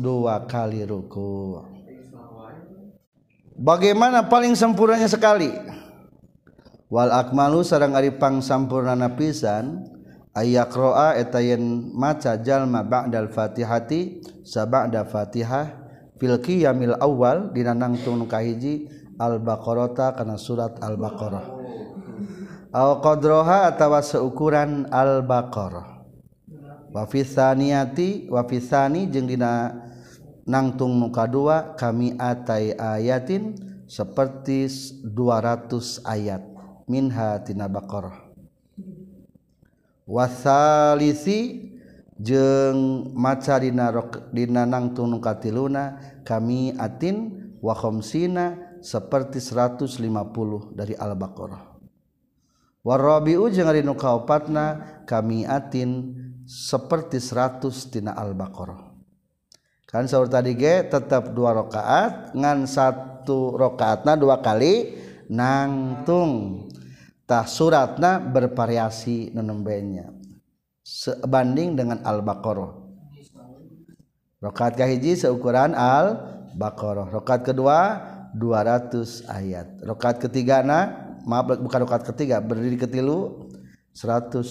[0.00, 1.60] Dua kali ruku.
[3.60, 5.52] Bagaimana paling sempurnanya sekali?
[6.88, 9.84] Wal akmalu sarang aripang sampurna napisan
[10.36, 15.74] ayakroa etayen maca jalma ba'dal fatihati saba'da fatihah
[16.20, 18.86] fil qiyamil awal dina nangtung kahiji
[19.18, 21.44] al baqarata kana surat al baqarah
[22.70, 26.06] al qadroha atawa seukuran al baqarah
[26.90, 29.74] wa fi tsaniyati wa fi tsani jeung dina
[30.46, 33.54] nangtung muka dua kami atai ayatin
[33.90, 34.70] seperti
[35.02, 36.42] 200 ayat.
[36.90, 38.29] Minha tina baqarah
[40.10, 41.70] wasalisi
[42.18, 51.78] jeng macarina rok dina nangtung katiluna kami atin wa khamsina seperti 150 dari al-baqarah.
[52.80, 56.16] Warabiu jeung ari nu kaopatna kami atin
[56.48, 58.90] seperti 100 tina al-baqarah.
[59.84, 64.96] Kan saur tadi ge tetap dua rakaat ngan satu rakaatna dua kali
[65.28, 66.66] nangtung.
[67.30, 70.10] Tah suratna bervariasi nenembenya.
[70.82, 72.74] Sebanding dengan Al-Baqarah.
[74.42, 77.06] Rakaat kahiji seukuran Al-Baqarah.
[77.14, 78.02] Rakaat kedua
[78.34, 79.78] 200 ayat.
[79.78, 83.46] Rakaat ketiga na maaf bukan rakaat ketiga, berdiri ketilu
[83.94, 84.50] 150.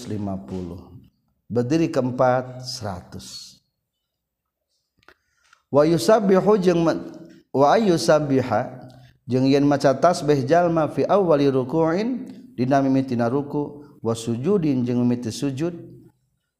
[1.52, 3.60] Berdiri keempat 100.
[5.68, 6.80] Wa yusabbihu jeung
[7.52, 8.88] wa ayyusabbiha
[9.28, 15.32] jeung yen maca tasbih jalma fi awwali ruku'in dina mimitina ruku wa sujudin jeung mimiti
[15.32, 15.72] sujud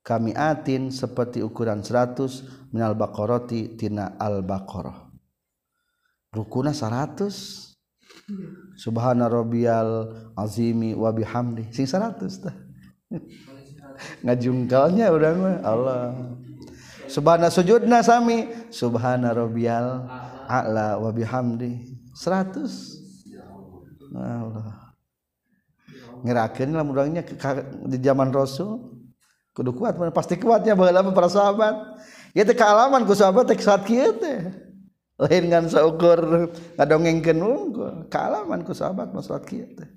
[0.00, 5.12] kami atin seperti ukuran 100 minal baqarati tina al baqarah.
[6.32, 7.28] Rukuna 100
[8.80, 11.68] subhana rabbiyal azimi wa bihamdi.
[11.68, 12.56] Sing 100 tah
[14.24, 16.16] ngajungkalnya udah mah Allah.
[17.12, 20.08] Subhana sujudna sami subhana rabbiyal
[20.48, 21.92] a'la wa bihamdi.
[22.16, 24.79] 100 Allah
[26.24, 27.22] ngerakin lah mudahnya
[27.86, 29.00] di zaman Rasul.
[29.50, 31.74] Kudu kuat mana pasti kuatnya bahala para sahabat.
[32.32, 34.46] Ya teh kealaman ku sahabat teh saat kieu teh.
[35.20, 38.06] Lain kan saukur ngadongengkeun unggul.
[38.06, 39.90] Kealaman ku sahabat mah saat kieu teh.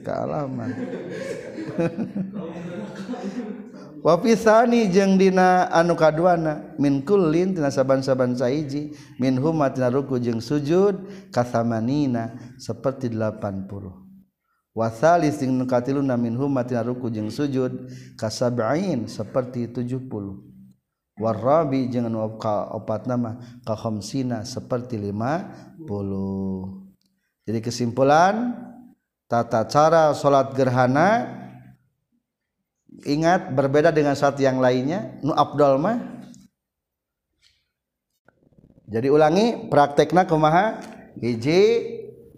[0.00, 0.72] Kealaman
[4.02, 10.40] wapisani jeung dina anu kaduana min kullin tina saban-saban saiji min huma tina ruku jeung
[10.42, 11.02] sujud
[11.34, 20.06] kasamanina seperti 80 wasalis jeung nukatiluna min huma tina ruku jeung sujud kasab'in seperti 70
[21.18, 22.22] warabi jeung anu
[22.78, 25.86] opat nama ka khamsina seperti 50
[27.48, 28.54] jadi kesimpulan
[29.26, 31.47] tata cara salat gerhana
[33.04, 36.18] ingat berbeda dengan saat yang lainnya nu abdal mah.
[38.88, 40.80] Jadi ulangi praktekna kumaha?
[41.20, 41.60] Hiji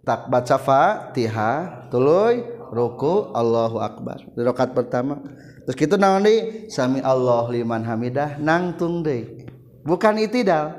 [0.02, 2.42] tak baca Fatihah tuluy
[2.74, 4.18] ruku Allahu akbar.
[4.34, 5.22] Di rakaat pertama.
[5.62, 9.46] Terus kitu naon deui sami Allah liman hamidah nangtung deui.
[9.86, 10.74] Bukan itidal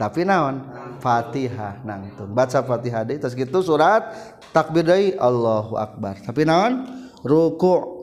[0.00, 0.80] tapi naon?
[1.00, 4.16] Fatihah nangtung baca Fatihah deui terus kitu surat
[4.56, 6.16] takbir deui Allahu akbar.
[6.24, 6.88] Tapi naon?
[7.20, 7.99] Ruku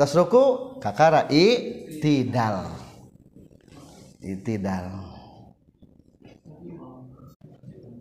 [0.00, 2.72] terus ruku kakara itidal.
[4.16, 5.12] Itidal.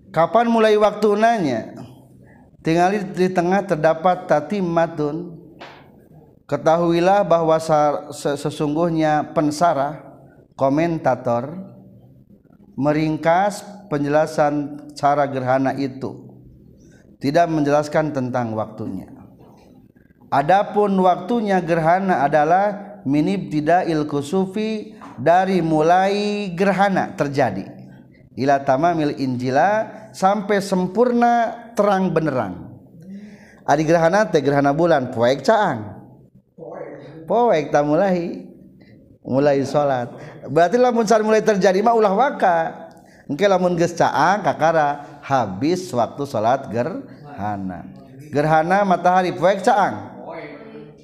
[0.08, 1.76] Kapan mulai waktu nanya?
[2.64, 5.44] Tinggal di tengah terdapat tatimatun
[6.48, 7.60] ketahuilah bahwa
[8.16, 10.00] sesungguhnya pensara
[10.56, 11.52] komentator
[12.80, 13.60] meringkas
[13.92, 16.32] penjelasan cara gerhana itu.
[17.20, 19.19] Tidak menjelaskan tentang waktunya
[20.30, 27.68] adapun waktunya gerhana adalah minib tidak ilkusufi dari mulai gerhana terjadi.
[28.40, 32.72] Ila tamamil injila sampai sempurna terang benerang.
[33.68, 36.00] Adi gerhana teh gerhana bulan poek caang.
[37.28, 38.48] Poek tak mulai.
[39.20, 40.10] Mulai sholat.
[40.50, 42.90] Berarti lamun sar mulai terjadi mah ulah waka.
[43.30, 47.86] Engke lamun geus caang kakara habis waktu sholat gerhana.
[48.34, 50.09] Gerhana matahari poek caang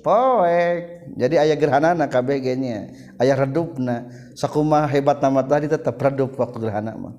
[0.06, 1.10] poek.
[1.18, 2.94] Jadi ayah gerhana na KBG nya.
[3.18, 4.06] Ayah redupna.
[4.38, 7.18] Sakuma hebatna matahari tetap redup waktu gerhana mah.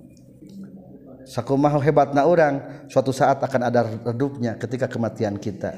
[1.26, 5.74] Sakuma hebatna orang suatu saat akan ada redupnya ketika kematian kita.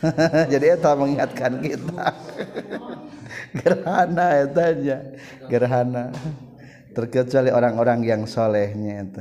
[0.52, 2.04] Jadi itu mengingatkan kita.
[3.60, 4.98] Gerhana etanya
[5.52, 6.04] gerhana.
[6.96, 9.20] Terkecuali orang-orang yang solehnya itu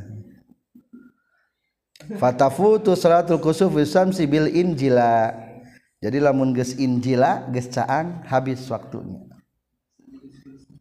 [2.13, 5.33] fatafutu salatul kusuf samsi bil injila
[6.03, 9.25] jadi lamun geus injila geus caang habis waktunya.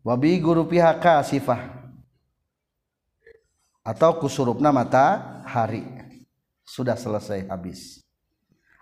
[0.04, 1.86] Wabi guru pihak sifah.
[3.84, 5.84] Atau kusurupna mata hari
[6.64, 8.00] sudah selesai habis.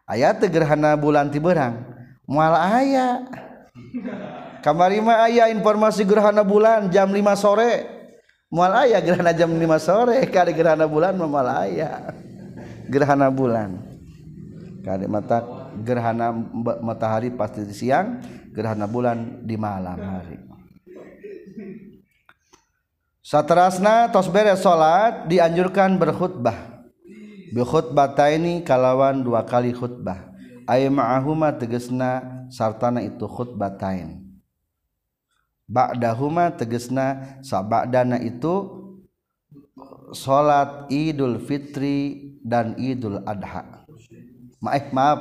[0.07, 1.83] Ayat gerhana bulan tiberang
[2.27, 3.23] mual aya.
[4.63, 7.87] Kamari mah aya informasi gerhana bulan jam 5 sore.
[8.51, 10.27] Mual aya gerhana jam 5 sore.
[10.35, 12.15] Kali gerhana bulan mual aya.
[12.91, 13.79] Gerhana bulan.
[14.83, 16.33] Kali mata gerhana
[16.85, 18.21] matahari pasti di siang
[18.53, 20.37] gerhana bulan di malam hari.
[23.25, 26.85] Satrasna tos beres salat dianjurkan berkhutbah.
[27.53, 30.33] Bi khutbataini kalawan dua kali khutbah.
[30.69, 34.23] Ay ma'ahuma tegesna sartana itu khutbatain
[35.73, 38.85] ba'dahuma tegesna sabadana itu
[40.13, 43.89] salat Idul Fitri dan Idul Adha.
[44.61, 45.21] Maaf maaf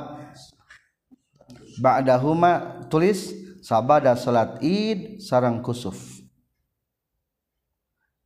[1.82, 5.98] ba'dahuma tulis sabada salat id sarang kusuf.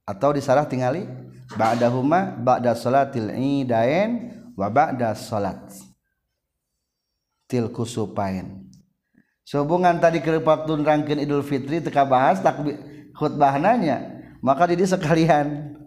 [0.05, 1.09] Atau disarah tingali
[1.57, 5.73] ba'dahuma ba'da salatil idain wa ba'da salat.
[7.49, 8.69] Til kusupain.
[9.47, 12.59] Sehubungan tadi ke waktu rangkeun Idul Fitri teka bahas tak
[13.15, 13.55] khutbah
[14.43, 15.79] maka jadi sekalian.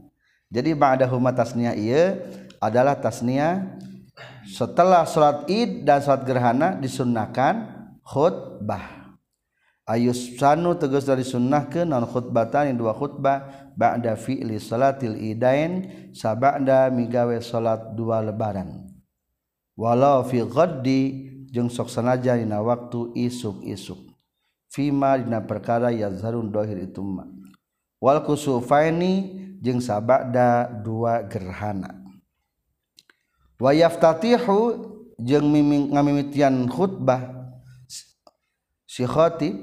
[0.49, 2.17] Jadi ba'dahuma tasniah iya
[2.57, 3.78] adalah tasniah
[4.47, 7.67] setelah sholat id dan sholat gerhana disunahkan
[8.05, 9.13] khutbah.
[9.89, 13.69] Ayus sanu tegas dari sunnah ke non khutbatan yang dua khutbah.
[13.73, 18.85] Ba'da fi'li salatil idain sabada migawe salat dua lebaran.
[19.79, 21.01] Walau fi ghaddi
[21.49, 24.11] jeung sok sanaja dina waktu isuk-isuk.
[24.69, 27.25] Fima dina perkara yazharun dohir itu ma.
[27.97, 31.98] Wal kusufaini jeung sabada dua gerhana
[33.59, 34.87] wa yaftatihu
[35.19, 35.51] jeung
[35.91, 37.51] ngamimitian khutbah
[38.87, 39.59] si khatib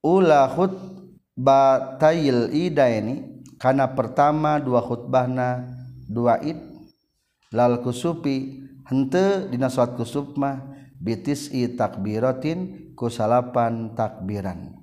[0.00, 5.68] ula khutbatayil idaini kana pertama dua khutbahna
[6.08, 6.56] dua id
[7.52, 10.00] lal kusupi hente dina salat
[10.40, 10.64] mah
[10.96, 14.76] bitis i takbiratin kusalapan takbiran.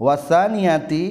[0.00, 1.04] Wasaniyati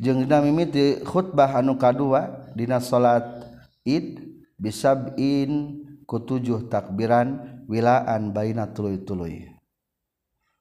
[0.00, 3.39] jeung dina mimiti khutbah anu kadua dina salat
[3.86, 4.20] id
[4.60, 9.54] bisabin kutujuh takbiran wilaan baina tuluy-tuluy.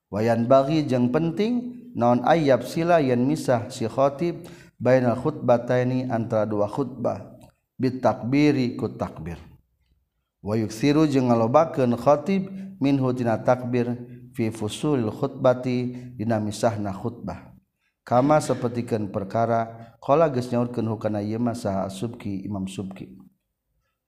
[0.10, 4.46] Wayan bagi jeung penting naon ayab sila yen misah si khatib
[4.82, 7.38] bainal khutbataini antara dua khutbah
[7.78, 9.38] bit takbiri ku takbir.
[10.42, 12.50] Wa yuksiru jeung ngalobakeun khatib
[12.80, 14.00] minhu tina takbir
[14.34, 17.49] fi fusulil khutbati dina misahna khutbah.
[18.10, 23.06] Kama sapertikeun perkara qala geus nyaurkeun hukana ieu mah saha subki imam subki.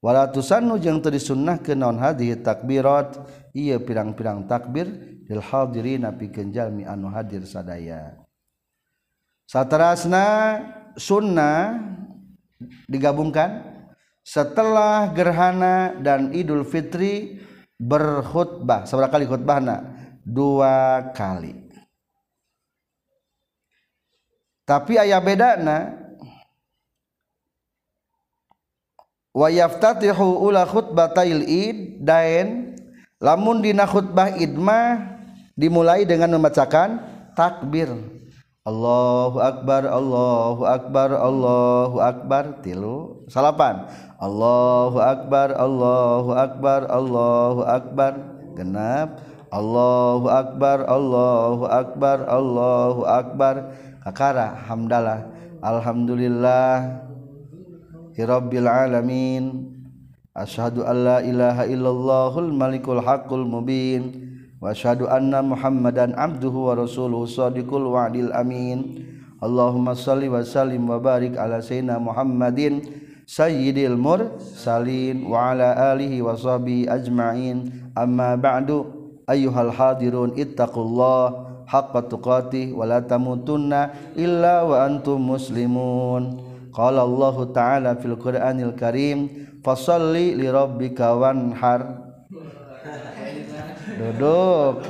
[0.02, 3.22] Wala tusannu jeung teu disunnahkeun naon hadhihi takbirat
[3.54, 4.90] ieu pirang-pirang takbir
[5.30, 8.18] lil hadirina pikeun jalmi anu hadir sadaya.
[9.46, 10.26] Saterasna
[10.98, 11.78] sunnah
[12.90, 13.62] digabungkan
[14.26, 17.38] setelah gerhana dan idul fitri
[17.78, 18.90] berkhutbah.
[18.90, 20.02] Seberapa kali khutbahna?
[20.26, 21.61] Dua kali
[24.72, 26.00] tapi ayah bedana
[29.36, 32.80] wa yaftatihu ula khutbatil id daen
[33.20, 35.20] lamun dina khutbah id mah
[35.60, 37.04] dimulai dengan membacakan
[37.36, 37.92] takbir.
[38.64, 43.92] Allahu akbar Allahu akbar Allahu akbar tilu salapan.
[44.24, 48.14] Allahu akbar Allahu akbar Allahu akbar
[48.56, 49.20] genap.
[49.52, 53.56] Allahu akbar Allahu akbar Allahu akbar, Allahu akbar
[54.02, 55.30] kakara hamdalah.
[55.62, 57.06] Alhamdulillah.
[58.22, 59.74] Rabbil alamin.
[60.32, 64.30] Asyhadu alla ilaha illallahul malikul haqqul mubin.
[64.62, 69.10] Wa asyhadu anna muhammadan abduhu wa rasuluhu sadiqul wa'dil amin.
[69.42, 72.86] Allahumma salli wa sallim wa barik ala sayyidina Muhammadin
[73.26, 77.90] sayyidil mursalin wa ala alihi wa sahbihi ajma'in.
[77.98, 78.86] Amma ba'du
[79.26, 81.51] ayyuhal hadirun ittaqullah.
[81.72, 86.52] Haqqa tuqatih wa la tamutunna illa wa antum muslimun.
[86.76, 92.12] Qala Allah Ta'ala fil Qur'anil Karim fasalli li rabbika wanhar.
[94.00, 94.84] Duduk.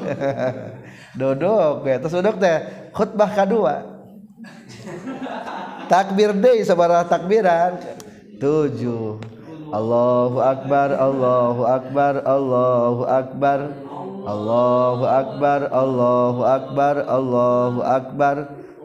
[1.19, 1.99] Duduk ya.
[1.99, 2.57] Terus duduk teh
[2.95, 3.75] khutbah kedua.
[5.91, 7.75] Takbir deh sebarah takbiran.
[8.39, 9.19] Tujuh.
[9.71, 13.59] Allahu Akbar Allahu Akbar Allahu Akbar
[14.21, 18.35] Allahu akbar Allahu akbar Allahu akbar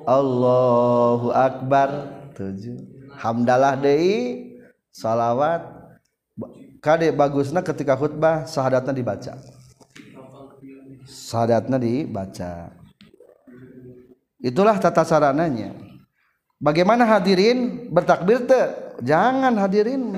[0.07, 1.89] Allahu akbar.
[2.37, 4.55] 7 hamdalah deui
[4.93, 5.64] salawat.
[6.84, 9.34] Kade bagusna ketika khutbah sahadatna dibaca.
[11.09, 12.70] Sahadatna dibaca.
[14.39, 15.74] Itulah tata sarananya.
[16.62, 18.61] Bagaimana hadirin bertakbir te
[19.03, 20.14] jangan hadirin.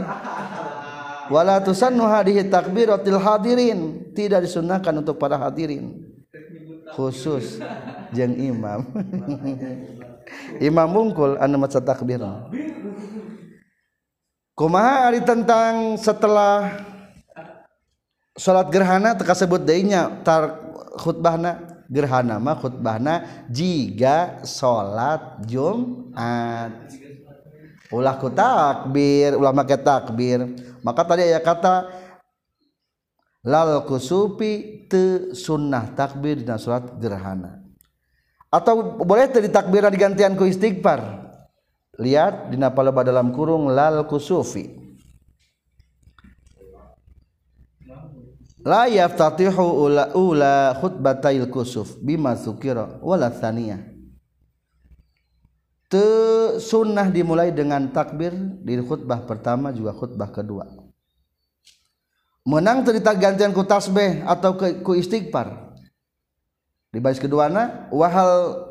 [1.28, 3.80] Wala tusannu hadihi takbiratil hadirin.
[4.12, 6.04] Tidak disunahkan untuk para hadirin.
[6.96, 7.60] Khusus
[8.12, 8.82] jeng imam.
[10.68, 12.20] Imam mungkul anu maca takbir.
[14.58, 16.82] Kumaha ari tentang setelah
[18.34, 19.94] salat gerhana teka sebut deui
[20.26, 20.58] tar
[20.98, 21.78] khutbahna?
[21.88, 26.74] Gerhana mah khutbahna jika salat Jumat.
[27.88, 30.44] Ulah ku takbir ulah make takbir
[30.88, 31.84] maka tadi aya kata
[33.44, 37.60] lal kusupi te sunnah takbir dina salat gerhana.
[38.48, 41.28] Atau boleh tadi takbir digantian ku istighfar?
[42.00, 44.88] Lihat dina paleba dalam kurung lal kusufi.
[48.64, 53.97] La yaftatihu ula ula khutbatail kusuf bima dzukira wala tsaniyah
[55.88, 56.06] te
[56.60, 60.68] sunnah dimulai dengan takbir di khutbah pertama juga khutbah kedua.
[62.44, 65.76] Menang cerita gantian ku tasbih atau ke, ku istighfar.
[66.88, 68.64] Di baris keduana wahal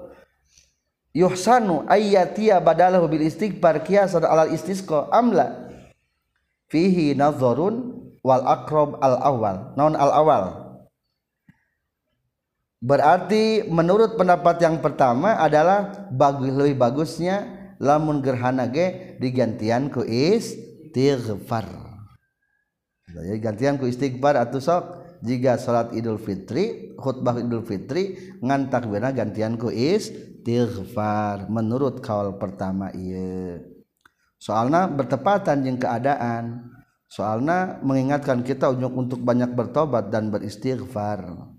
[1.13, 5.69] yuhsanu ayyatia badalahu bil istighfar kiasan alal istisqa amla
[6.73, 9.77] fihi nazarun wal akrob al awal.
[9.77, 10.66] Non al awal
[12.77, 21.65] berarti menurut pendapat yang pertama adalah bagus lebih bagusnya lamun gerhana ge digantian ku istighfar.
[23.07, 24.83] Jadi gantian ku istighfar atau sok
[25.25, 31.49] jika salat Idul Fitri khutbah Idul Fitri ngan takbirna gantian ku istighfar.
[31.49, 33.61] Menurut kaul pertama iya.
[34.37, 36.73] Soalnya bertepatan jeung keadaan.
[37.07, 41.55] Soalnya mengingatkan kita untuk banyak bertobat dan beristighfar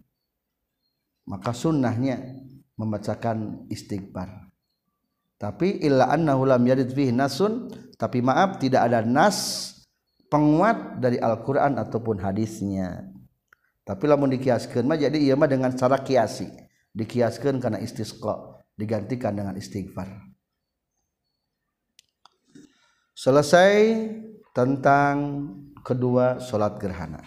[1.28, 2.40] maka sunnahnya
[2.80, 4.48] membacakan istighfar.
[5.38, 9.70] Tapi illa annahu lam yarid fihi nasun tapi maaf tidak ada nas
[10.32, 13.06] penguat dari Al-Qur'an ataupun hadisnya.
[13.84, 16.48] Tapi lamun dikiaskeun mah jadi ieu mah dengan cara kiasi.
[16.96, 20.08] Dikiaskeun karena istisqa digantikan dengan istighfar.
[23.14, 23.70] Selesai
[24.54, 25.14] tentang
[25.86, 27.22] kedua salat gerhana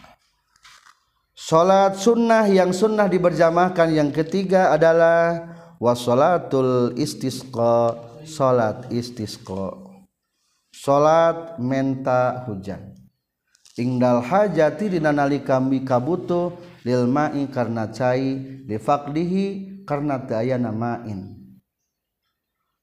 [1.42, 5.50] salat sunnah yang sunnah diberjamahkan yang ketiga adalah
[5.82, 9.90] wasolatul istisqa salat istisqa.
[10.70, 12.94] Salat menta hujan.
[13.76, 16.54] Ingdal hajati dina nalika kabutuh
[16.86, 19.46] lil ma'i karena cai lifaqdihi
[19.90, 21.42] karena teu aya ma'in.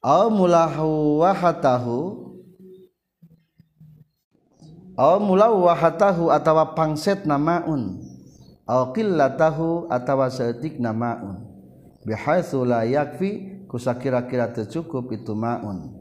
[0.02, 2.28] Au mulahu wahatahu
[4.98, 8.07] mulawahatahu atawa pangset namaun
[8.68, 11.40] qillatahu atawa setik namaun
[12.04, 15.96] bihaitsu la yakfi kusa kira-kira tercukup itu maun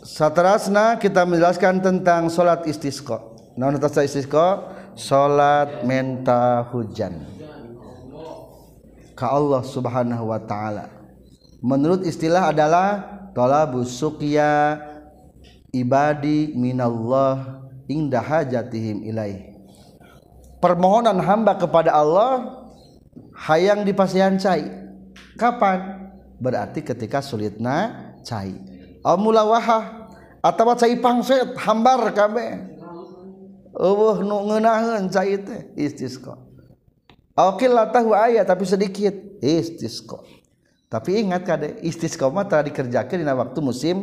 [0.00, 3.20] Satrasna kita menjelaskan tentang salat istisqa.
[3.56, 4.76] Naon eta istisqa?
[4.96, 7.24] Salat menta hujan.
[9.16, 10.88] Ka Allah Subhanahu wa taala.
[11.60, 12.88] Menurut istilah adalah
[13.36, 14.80] talabus suqya
[15.72, 17.59] ibadi minallah
[17.90, 19.58] indah hajatihim ilaih.
[20.62, 22.62] Permohonan hamba kepada Allah
[23.34, 24.94] hayang di pasian cair
[25.34, 26.06] kapan?
[26.38, 28.62] Berarti ketika sulit na cair
[29.02, 30.06] oh mula wahah
[30.38, 32.78] atau cair pangset hambar kabe.
[33.74, 36.38] Oh nu ngenahan cair teh istisqa
[37.48, 40.20] lah tahu ayat tapi sedikit istisqa
[40.90, 43.96] tapi ingat kade istisqa mah telah dikerjakan di waktu musim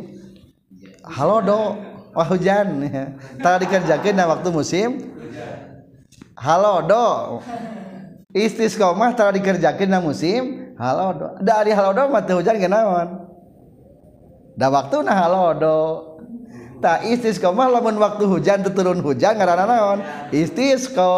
[1.04, 1.76] halodo
[2.14, 2.86] oh hujan.
[3.42, 4.88] Tak dikerjakan waktu musim.
[6.38, 7.08] Halo do.
[8.30, 10.74] Istiqomah tak dikerjakan na musim.
[10.78, 11.28] Halo do.
[11.42, 13.28] Da ari halo do mah hujan kenaon
[14.58, 15.78] da waktu nah halo do.
[16.78, 19.98] Tak istiqomah lamun waktu hujan turun hujan ngaranna naon?
[20.30, 21.14] Istiqo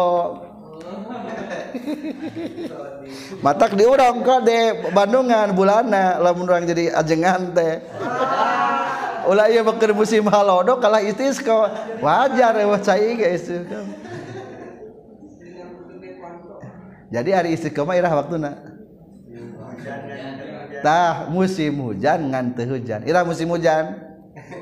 [3.45, 4.89] matak diurang kok de.
[4.89, 7.77] Bandungan bulana lamun orang jadi ajengan teh.
[9.29, 11.69] Ulah ieu beker musim halodo kalah istisqa
[11.99, 13.45] wajar cai guys
[17.11, 18.51] jadi hari istiqomah irah waktuna.
[20.81, 23.03] Tah musim hujan ngan teu hujan.
[23.03, 23.99] Irah musim hujan?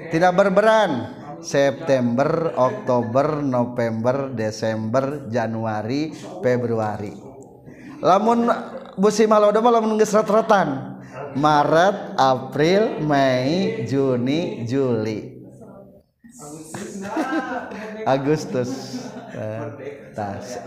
[0.10, 1.22] Tidak berberan.
[1.40, 6.12] September Oktober November Desember Januari
[6.44, 7.16] Februari.
[8.04, 8.52] Lamun
[9.00, 10.99] musim halodo mah lamun geus rat-ratan
[11.40, 15.40] Maret April Mei Juni Juli.
[18.04, 19.00] Agustus.
[20.12, 20.60] Tas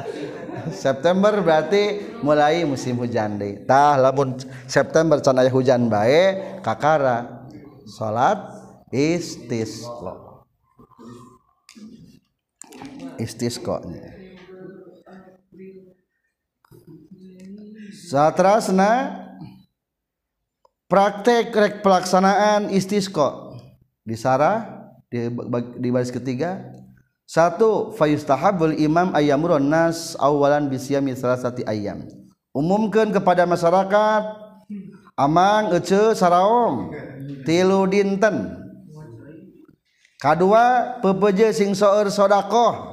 [0.72, 3.68] September berarti mulai musim hujan deh.
[3.68, 7.44] Tah lamun September can aya hujan bae kakara.
[7.84, 8.40] Salat
[8.88, 10.40] istisqa.
[13.20, 13.84] Istisqa.
[18.08, 19.21] Satrasna
[20.92, 23.56] praktek rek pelaksanaan istisqa
[24.04, 25.32] di sarah di,
[25.80, 26.68] di baris ketiga.
[27.24, 32.04] Satu fayustahabul imam ayamuron nas awalan bisyami salasati ayam
[32.52, 34.22] umumkan kepada masyarakat
[35.16, 36.92] amang ece saraom
[37.48, 38.60] tilu dinten.
[40.20, 42.92] Kadua pepeje sing soeur sodakoh.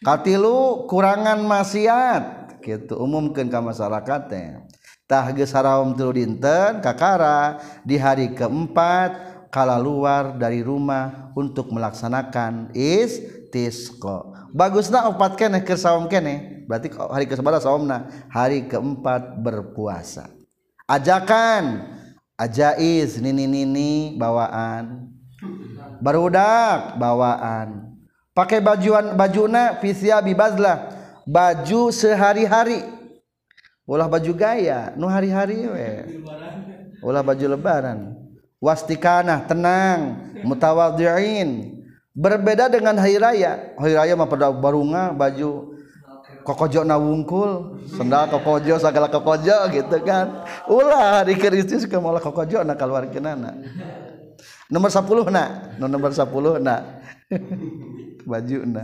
[0.00, 2.56] Katilu kurangan maksiat.
[2.64, 4.58] Gitu umumkan ke masyarakat teh
[5.06, 12.74] tah geus saraom tilu dinten kakara di hari keempat kala luar dari rumah untuk melaksanakan
[12.74, 14.50] istisqa.
[14.50, 18.10] Bagusna opat keneh ke saum keneh berarti hari ke sabaraha saumna?
[18.28, 20.28] Hari keempat berpuasa.
[20.90, 21.86] Ajakan
[22.34, 25.08] ajaiz nini nini bawaan.
[26.02, 27.96] Barudak bawaan.
[28.36, 30.92] Pakai bajuan bajuna fisia bibazlah
[31.24, 32.95] baju sehari-hari
[33.86, 35.90] ulah baju gaya nu hari-hari we.
[37.00, 38.18] Ulah baju lebaran.
[38.58, 41.78] Wastikana tenang mutawadhiin.
[42.16, 43.72] Berbeda dengan hari raya.
[43.78, 45.78] Hari raya mah pada barunga baju
[46.42, 50.44] kokojo na wungkul sendal kokojo segala kokojo gitu kan.
[50.66, 53.54] Ulah hari Kristus ke malah kokojo na keluar kenana
[54.70, 55.44] nomor 10 na
[55.78, 56.76] nomor 10 na.
[58.30, 58.82] Baju na.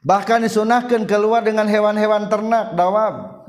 [0.00, 3.44] Bahkan disunahkan keluar dengan hewan-hewan ternak dawab.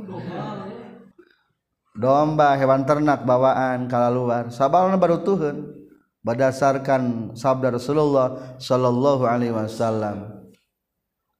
[1.92, 4.48] Domba hewan ternak bawaan kalau luar.
[4.48, 5.70] Sabarna baru Tuhan
[6.24, 10.48] berdasarkan sabda Rasulullah sallallahu alaihi wasallam.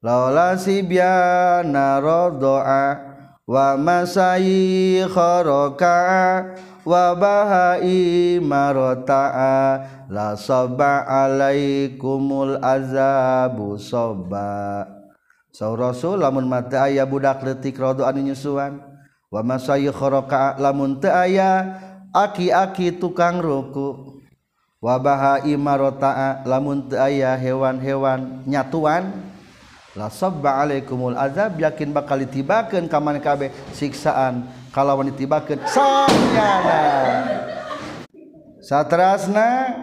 [0.02, 3.00] Laula sibyana rodoa
[3.46, 6.52] wa masayi kharaka
[6.82, 15.01] wa bahai marota'a la sabba alaikumul azabu sabba
[15.52, 18.80] Saur Rasul lamun mata aya budak letik rodo anu nyusuan.
[20.56, 21.76] Lamun aya
[22.08, 24.16] aki-aki tukang ruku.
[24.80, 29.12] Wabaha Imarota lamun aya hewan-hewan nyatuan.
[29.92, 34.48] Lasobbaalaikumul azab yakin bakal tibakan kammankabeh siksaan.
[34.72, 35.60] Kalau wanitatibakan
[38.64, 39.76] satrasna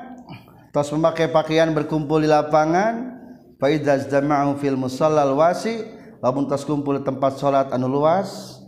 [0.74, 3.19] tos memakai pakaian berkumpul di lapangan
[3.60, 4.88] film
[5.36, 5.84] wasi
[6.24, 8.60] latas kumpul tempat salat anu luas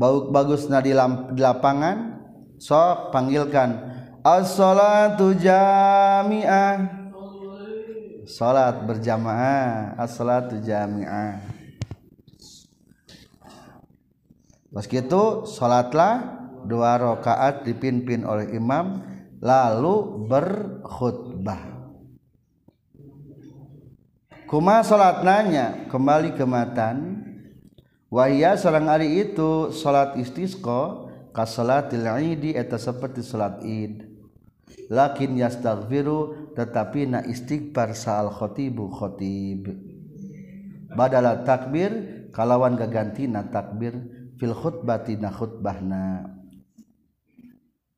[0.00, 0.96] bau bagus na di,
[1.36, 2.20] lapangan
[2.56, 3.76] sok panggilkan
[4.24, 6.76] as-salatu jami'ah
[8.24, 11.60] salat berjamaah as-salatu jami'ah
[14.70, 19.02] Pas gitu salatlah dua rakaat dipimpin oleh imam
[19.42, 21.79] lalu berkhutbah.
[24.50, 27.22] Kuma salat nanya kembali ke matan
[28.10, 34.10] Wahia seorang hari itu salat istisqa ka salatil idi eta seperti salat id
[34.90, 39.70] lakin yastaghfiru tetapi na istighfar sal khatibu khatib
[40.98, 43.94] badala takbir kalawan gagantina takbir
[44.34, 46.26] fil khutbatina khutbahna.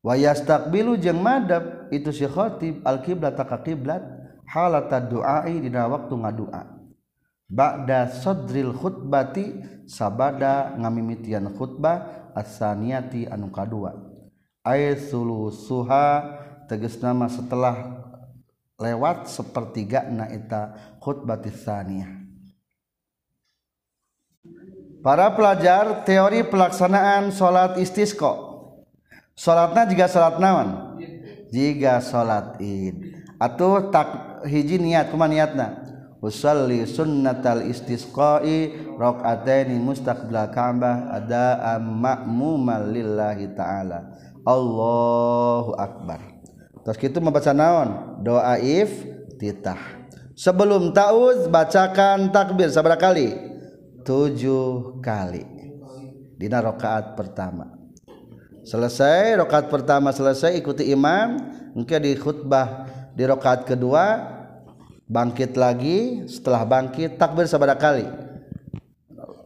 [0.05, 4.22] Wayas takbilu jeung madab itu si khotib al kiblat ka kiblat
[4.53, 6.61] halata du'ai dina waktu ngadua.
[7.49, 13.97] Ba'da sadril khutbati sabada ngamimitian khutbah as-saniyati anu kadua.
[14.65, 16.39] Ay sulusuha
[16.69, 18.05] tegas nama setelah
[18.81, 22.21] lewat sepertiga na eta khutbatis saniyah.
[25.03, 28.39] Para pelajar teori pelaksanaan salat istisqa.
[29.35, 30.69] Salatna juga salat naon?
[31.51, 33.19] Jika salat id.
[33.43, 35.93] Atau tak hiji niat kuma niatna?
[36.23, 44.07] Usalli sunnatal istisqai rakaataini mustaqbil ka'bah ada ma'mumal lillahi ta'ala.
[44.47, 46.23] Allahu akbar.
[46.87, 48.23] Terus gitu membaca naon?
[48.23, 48.91] Doa if
[49.39, 50.03] titah
[50.39, 53.35] sebelum tauz bacakan takbir seberapa kali?
[54.03, 55.47] Tujuh kali.
[56.39, 57.71] Dina rakaat pertama.
[58.67, 61.39] Selesai rakaat pertama selesai ikuti imam
[61.75, 62.82] mungkin di khutbah
[63.13, 64.05] di rakaat kedua
[65.09, 66.25] bangkit lagi.
[66.29, 68.09] Setelah bangkit takbir sabada kali?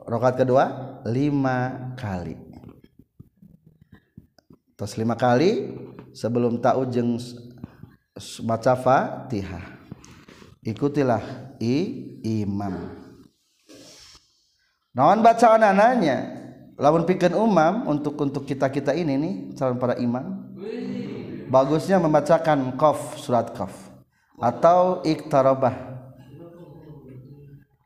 [0.06, 0.64] Rakaat kedua
[1.06, 2.38] lima kali.
[4.76, 5.72] Terus lima kali
[6.12, 7.18] sebelum ta'ujeng
[8.44, 9.64] maca fatihah.
[10.66, 11.76] Ikutilah i
[12.22, 13.06] imam.
[14.96, 16.36] Naon bacaan ananya?
[16.76, 20.52] Lawan pikir umam untuk untuk kita kita ini nih calon para imam
[21.48, 23.72] bagusnya membacakan qaf surat qaf.
[24.36, 25.96] Atau iktarabah.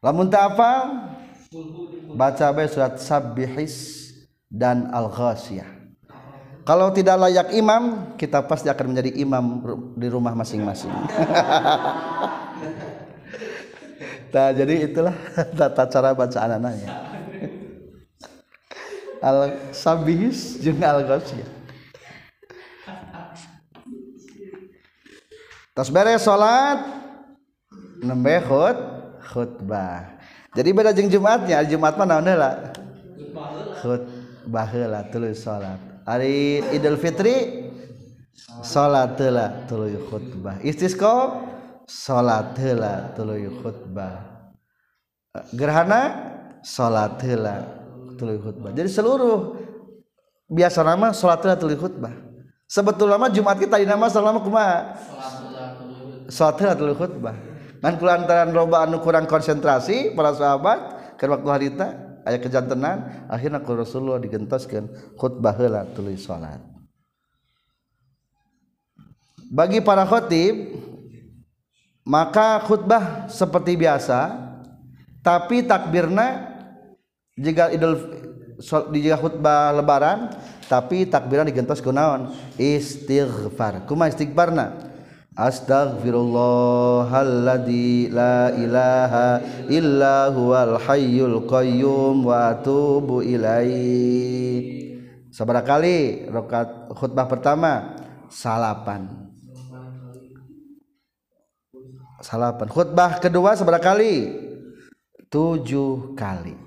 [0.01, 0.73] Lamun tak apa
[2.17, 4.09] baca bae surat sabbihis
[4.49, 5.81] dan al ghasiyah
[6.71, 9.45] kalau tidak layak imam kita pasti akan menjadi imam
[9.97, 10.93] di rumah masing-masing.
[14.31, 15.11] Nah jadi itulah
[15.59, 16.87] tata cara bacaan anaknya.
[19.19, 21.03] Al sabihis jeung al
[25.75, 26.83] tas beres salat
[28.03, 28.79] nembe khut
[29.31, 30.19] khutbah.
[30.51, 32.75] Jadi beda jeung Jumatnya Jumat mah naon heula?
[33.79, 35.79] Khutbah heula tuluy salat.
[36.03, 37.71] Hari Idul Fitri
[38.67, 40.59] salat heula tuluy khutbah.
[40.67, 41.47] Istisqa
[41.87, 44.27] salat heula tuluy khutbah.
[45.55, 46.03] Gerhana
[46.67, 47.79] salat heula
[48.19, 48.75] khutbah.
[48.75, 49.55] Jadi seluruh
[50.51, 52.11] biasa nama salatnya tuli khutbah.
[52.67, 54.99] Sebetulnya Jumat kita di nama selama kuma
[56.31, 57.37] tuli khutbah.
[57.81, 60.79] Ngan kulantaran roba anu kurang konsentrasi para sahabat
[61.17, 61.87] ke waktu harita
[62.29, 66.61] aya kejantenan akhirnya ku Rasulullah digentoskeun khutbah heula tuluy salat.
[69.51, 70.77] Bagi para khotib
[72.05, 74.37] maka khutbah seperti biasa
[75.25, 76.53] tapi takbirna
[77.41, 77.97] jika idul
[78.93, 80.37] jika khutbah lebaran
[80.69, 83.89] tapi takbiran digentos kunaon istighfar.
[83.89, 84.90] Kuma istighfarna
[85.41, 89.41] Astaghfirullahalladzi la ilaha
[89.73, 95.01] illa huwal hayyul qayyum wa atubu ilaihi.
[95.33, 97.97] Sabar kali rakaat khutbah pertama
[98.29, 99.33] salapan.
[102.21, 102.69] Salapan.
[102.69, 104.45] Khutbah kedua sabar kali?
[105.31, 106.59] Tujuh kali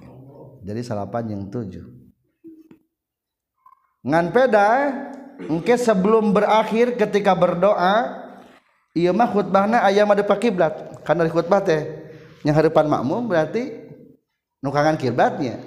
[0.63, 1.83] jadi salapan yang tujuh
[4.07, 4.95] ngan peda
[5.51, 8.22] engke sebelum berakhir ketika berdoa
[8.93, 11.83] iya mah khutbahna ayam ada pak kiblat karena di khutbah teh.
[12.43, 13.71] Yang harapan makmum berarti
[14.63, 15.59] nukangan kiblatnya.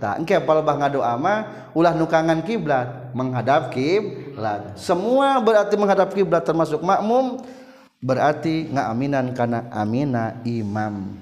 [0.00, 1.38] Tak engke palebah ngadoa mah
[1.72, 3.12] ulah nukangan kiblat.
[3.16, 4.76] Menghadap kiblat.
[4.76, 7.40] Semua berarti menghadap kiblat termasuk makmum.
[8.04, 11.16] Berarti ngaminan karena amina imam.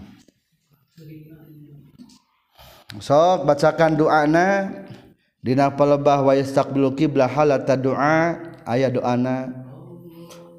[2.98, 4.70] Sok bacakan doana.
[5.42, 8.38] Dina palebah wa yastaqbilu qiblah halata doa.
[8.62, 9.50] Aya doana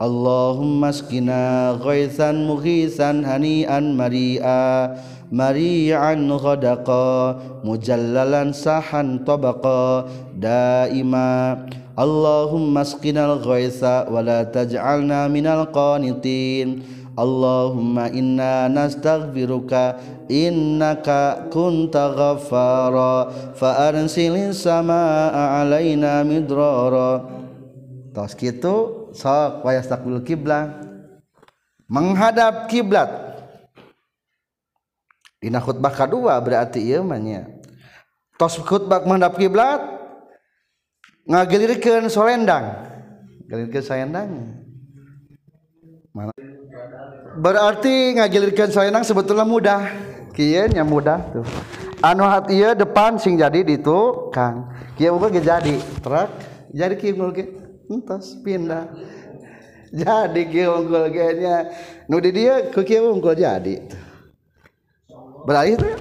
[0.03, 4.91] Allahumma skina ghaisan mughisan hanian maria
[5.31, 10.03] mari'an ghadaqa mujallalan sahan tabaqa
[10.35, 11.63] daima.
[11.95, 16.83] Allahumma skinal ghaisa wa la taj'alna minal qanitin.
[17.15, 23.31] Allahumma inna nastaghfiruka innaka kunta ghaffara.
[23.55, 27.23] Fa arsilin samaa alaina midrara.
[28.11, 30.69] Tos kitu sok wa yastaqbil kiblat.
[31.87, 33.09] Menghadap kiblat.
[35.37, 37.45] Dina khutbah kedua berarti ieu mah nya.
[38.35, 39.81] Tos khutbah menghadap kiblat
[41.29, 42.89] ngagilirkeun solendang.
[43.47, 44.29] Galirkeun solendang.
[47.33, 49.81] Berarti ngagilirkan soenang sebetulnya mudah.
[50.33, 51.45] Kian yang mudah tuh.
[52.01, 56.29] Anu hati depan sing jadi itu Kang jadi truk
[56.75, 56.95] jadi
[57.89, 58.87] entos pindah.
[59.93, 61.69] Jadi kieu unggul ge nya
[62.09, 63.77] nu di dieu ku kieu unggul jadi.
[65.45, 65.95] Beralih teh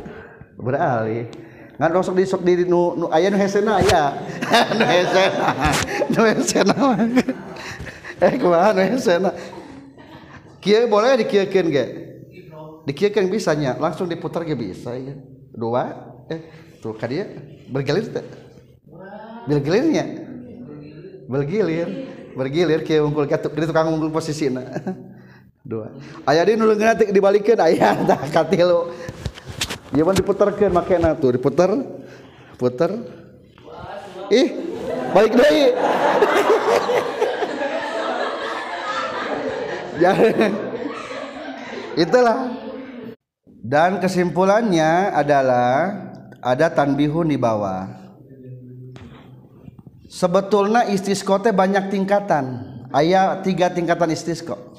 [0.56, 1.28] beralih.
[1.76, 4.16] Ngan rosok di sok diri nu nu aya nu hesena aya
[4.78, 5.48] nu hesena
[6.08, 6.76] nu hesena
[8.24, 9.30] eh kumaha nu hesena
[10.64, 11.86] kieu boleh dikiekeun ge?
[12.88, 15.20] Dikiekeun bisa nya langsung diputar ge bisa ya.
[15.52, 16.48] Dua eh
[16.80, 17.28] tuh ka dieu
[17.68, 18.24] bergelir teh.
[19.44, 20.31] Bergelirnya
[21.32, 21.88] bergilir.
[22.36, 24.64] Bergilir kieu unggul katuk di tukang unggul posisina
[25.68, 25.92] dua.
[26.24, 28.88] Aya di nulung nanti dibalikeun aya tah katilu
[29.92, 31.68] Ieu mah diputerkeun makena tuh diputer
[32.56, 32.88] puter
[34.32, 34.48] ih
[35.12, 35.76] balik deui
[40.02, 40.12] ya.
[41.92, 42.56] Itulah.
[43.62, 45.94] Dan kesimpulannya adalah
[46.42, 48.01] ada tanbihun di bawah
[50.12, 52.68] sebetulnya istisqo teh banyak tingkatan.
[52.92, 54.72] Ayat tiga tingkatan istisqo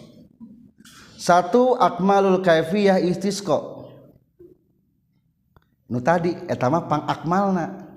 [1.24, 3.88] satu akmalul kaifiyah istisqo
[5.88, 7.90] nu tadi etama pang akmalna.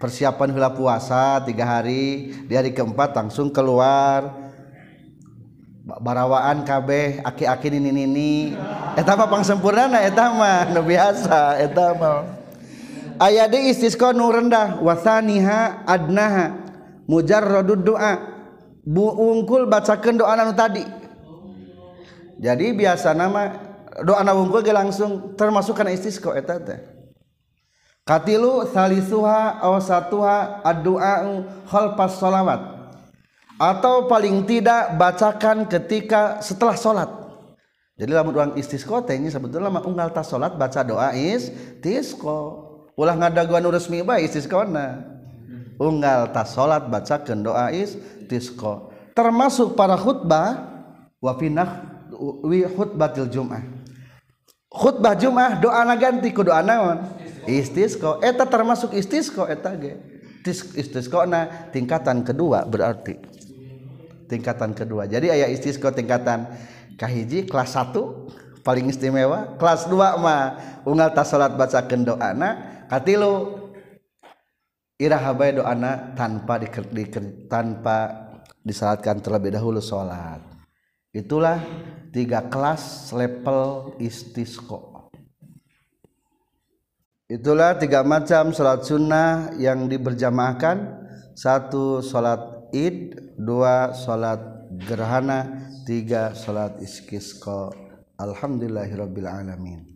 [0.00, 4.32] Persiapan hula puasa tiga hari di hari keempat langsung keluar.
[5.84, 8.32] Barawaan kabeh aki-aki nini nini
[8.96, 12.24] etama pang sempurna etama nu biasa etama
[13.18, 14.78] ayat di istisqa nu rendah.
[14.80, 16.69] Wasaniha adnaha
[17.10, 18.38] mujarradud doa.
[18.86, 20.86] Bu ungkul bacakeun doa nu tadi.
[22.38, 23.58] Jadi biasa nama
[24.06, 26.78] doa na ungkul ge langsung termasuk kana istisqa eta teh.
[28.06, 32.80] Katilu salisuha aw satuha ad-du'a khalfas shalawat
[33.60, 37.10] atau paling tidak bacakan ketika setelah sholat.
[38.00, 42.38] Jadi lamun orang istisqo teh sebetulnya mah unggal tas sholat baca doa istisqo
[42.96, 45.19] ulah ngadaguan resmi bae istisqona
[45.80, 50.70] unggal tas sholat bacakeun doa istisqo termasuk para khutbah
[51.20, 52.00] wa finah
[52.44, 53.62] wi khutbatil jum'ah.
[54.70, 57.04] Khutbah jum'ah doa ganti ku doa naon?
[57.44, 59.98] Istisqo eta termasuk istisqo eta ge.
[60.76, 63.18] Istisqona tingkatan kedua berarti.
[64.30, 65.04] Tingkatan kedua.
[65.10, 66.48] Jadi ayah istisqo tingkatan
[66.96, 69.58] kahiji kelas 1 paling istimewa.
[69.60, 70.42] Kelas 2 mah
[70.88, 73.59] unggal tas salat baca doana katilu
[75.00, 77.04] iraha bae doana tanpa di, di,
[77.48, 78.28] tanpa
[78.60, 80.44] disalatkan terlebih dahulu salat
[81.10, 81.58] itulah
[82.14, 85.10] tiga kelas level istisqo.
[87.30, 90.98] Itulah tiga macam salat sunnah yang diberjamaahkan.
[91.38, 92.42] Satu salat
[92.74, 94.42] id dua salat
[94.82, 97.70] gerhana tiga salat istisqa
[98.18, 99.89] alhamdulillahirabbil alamin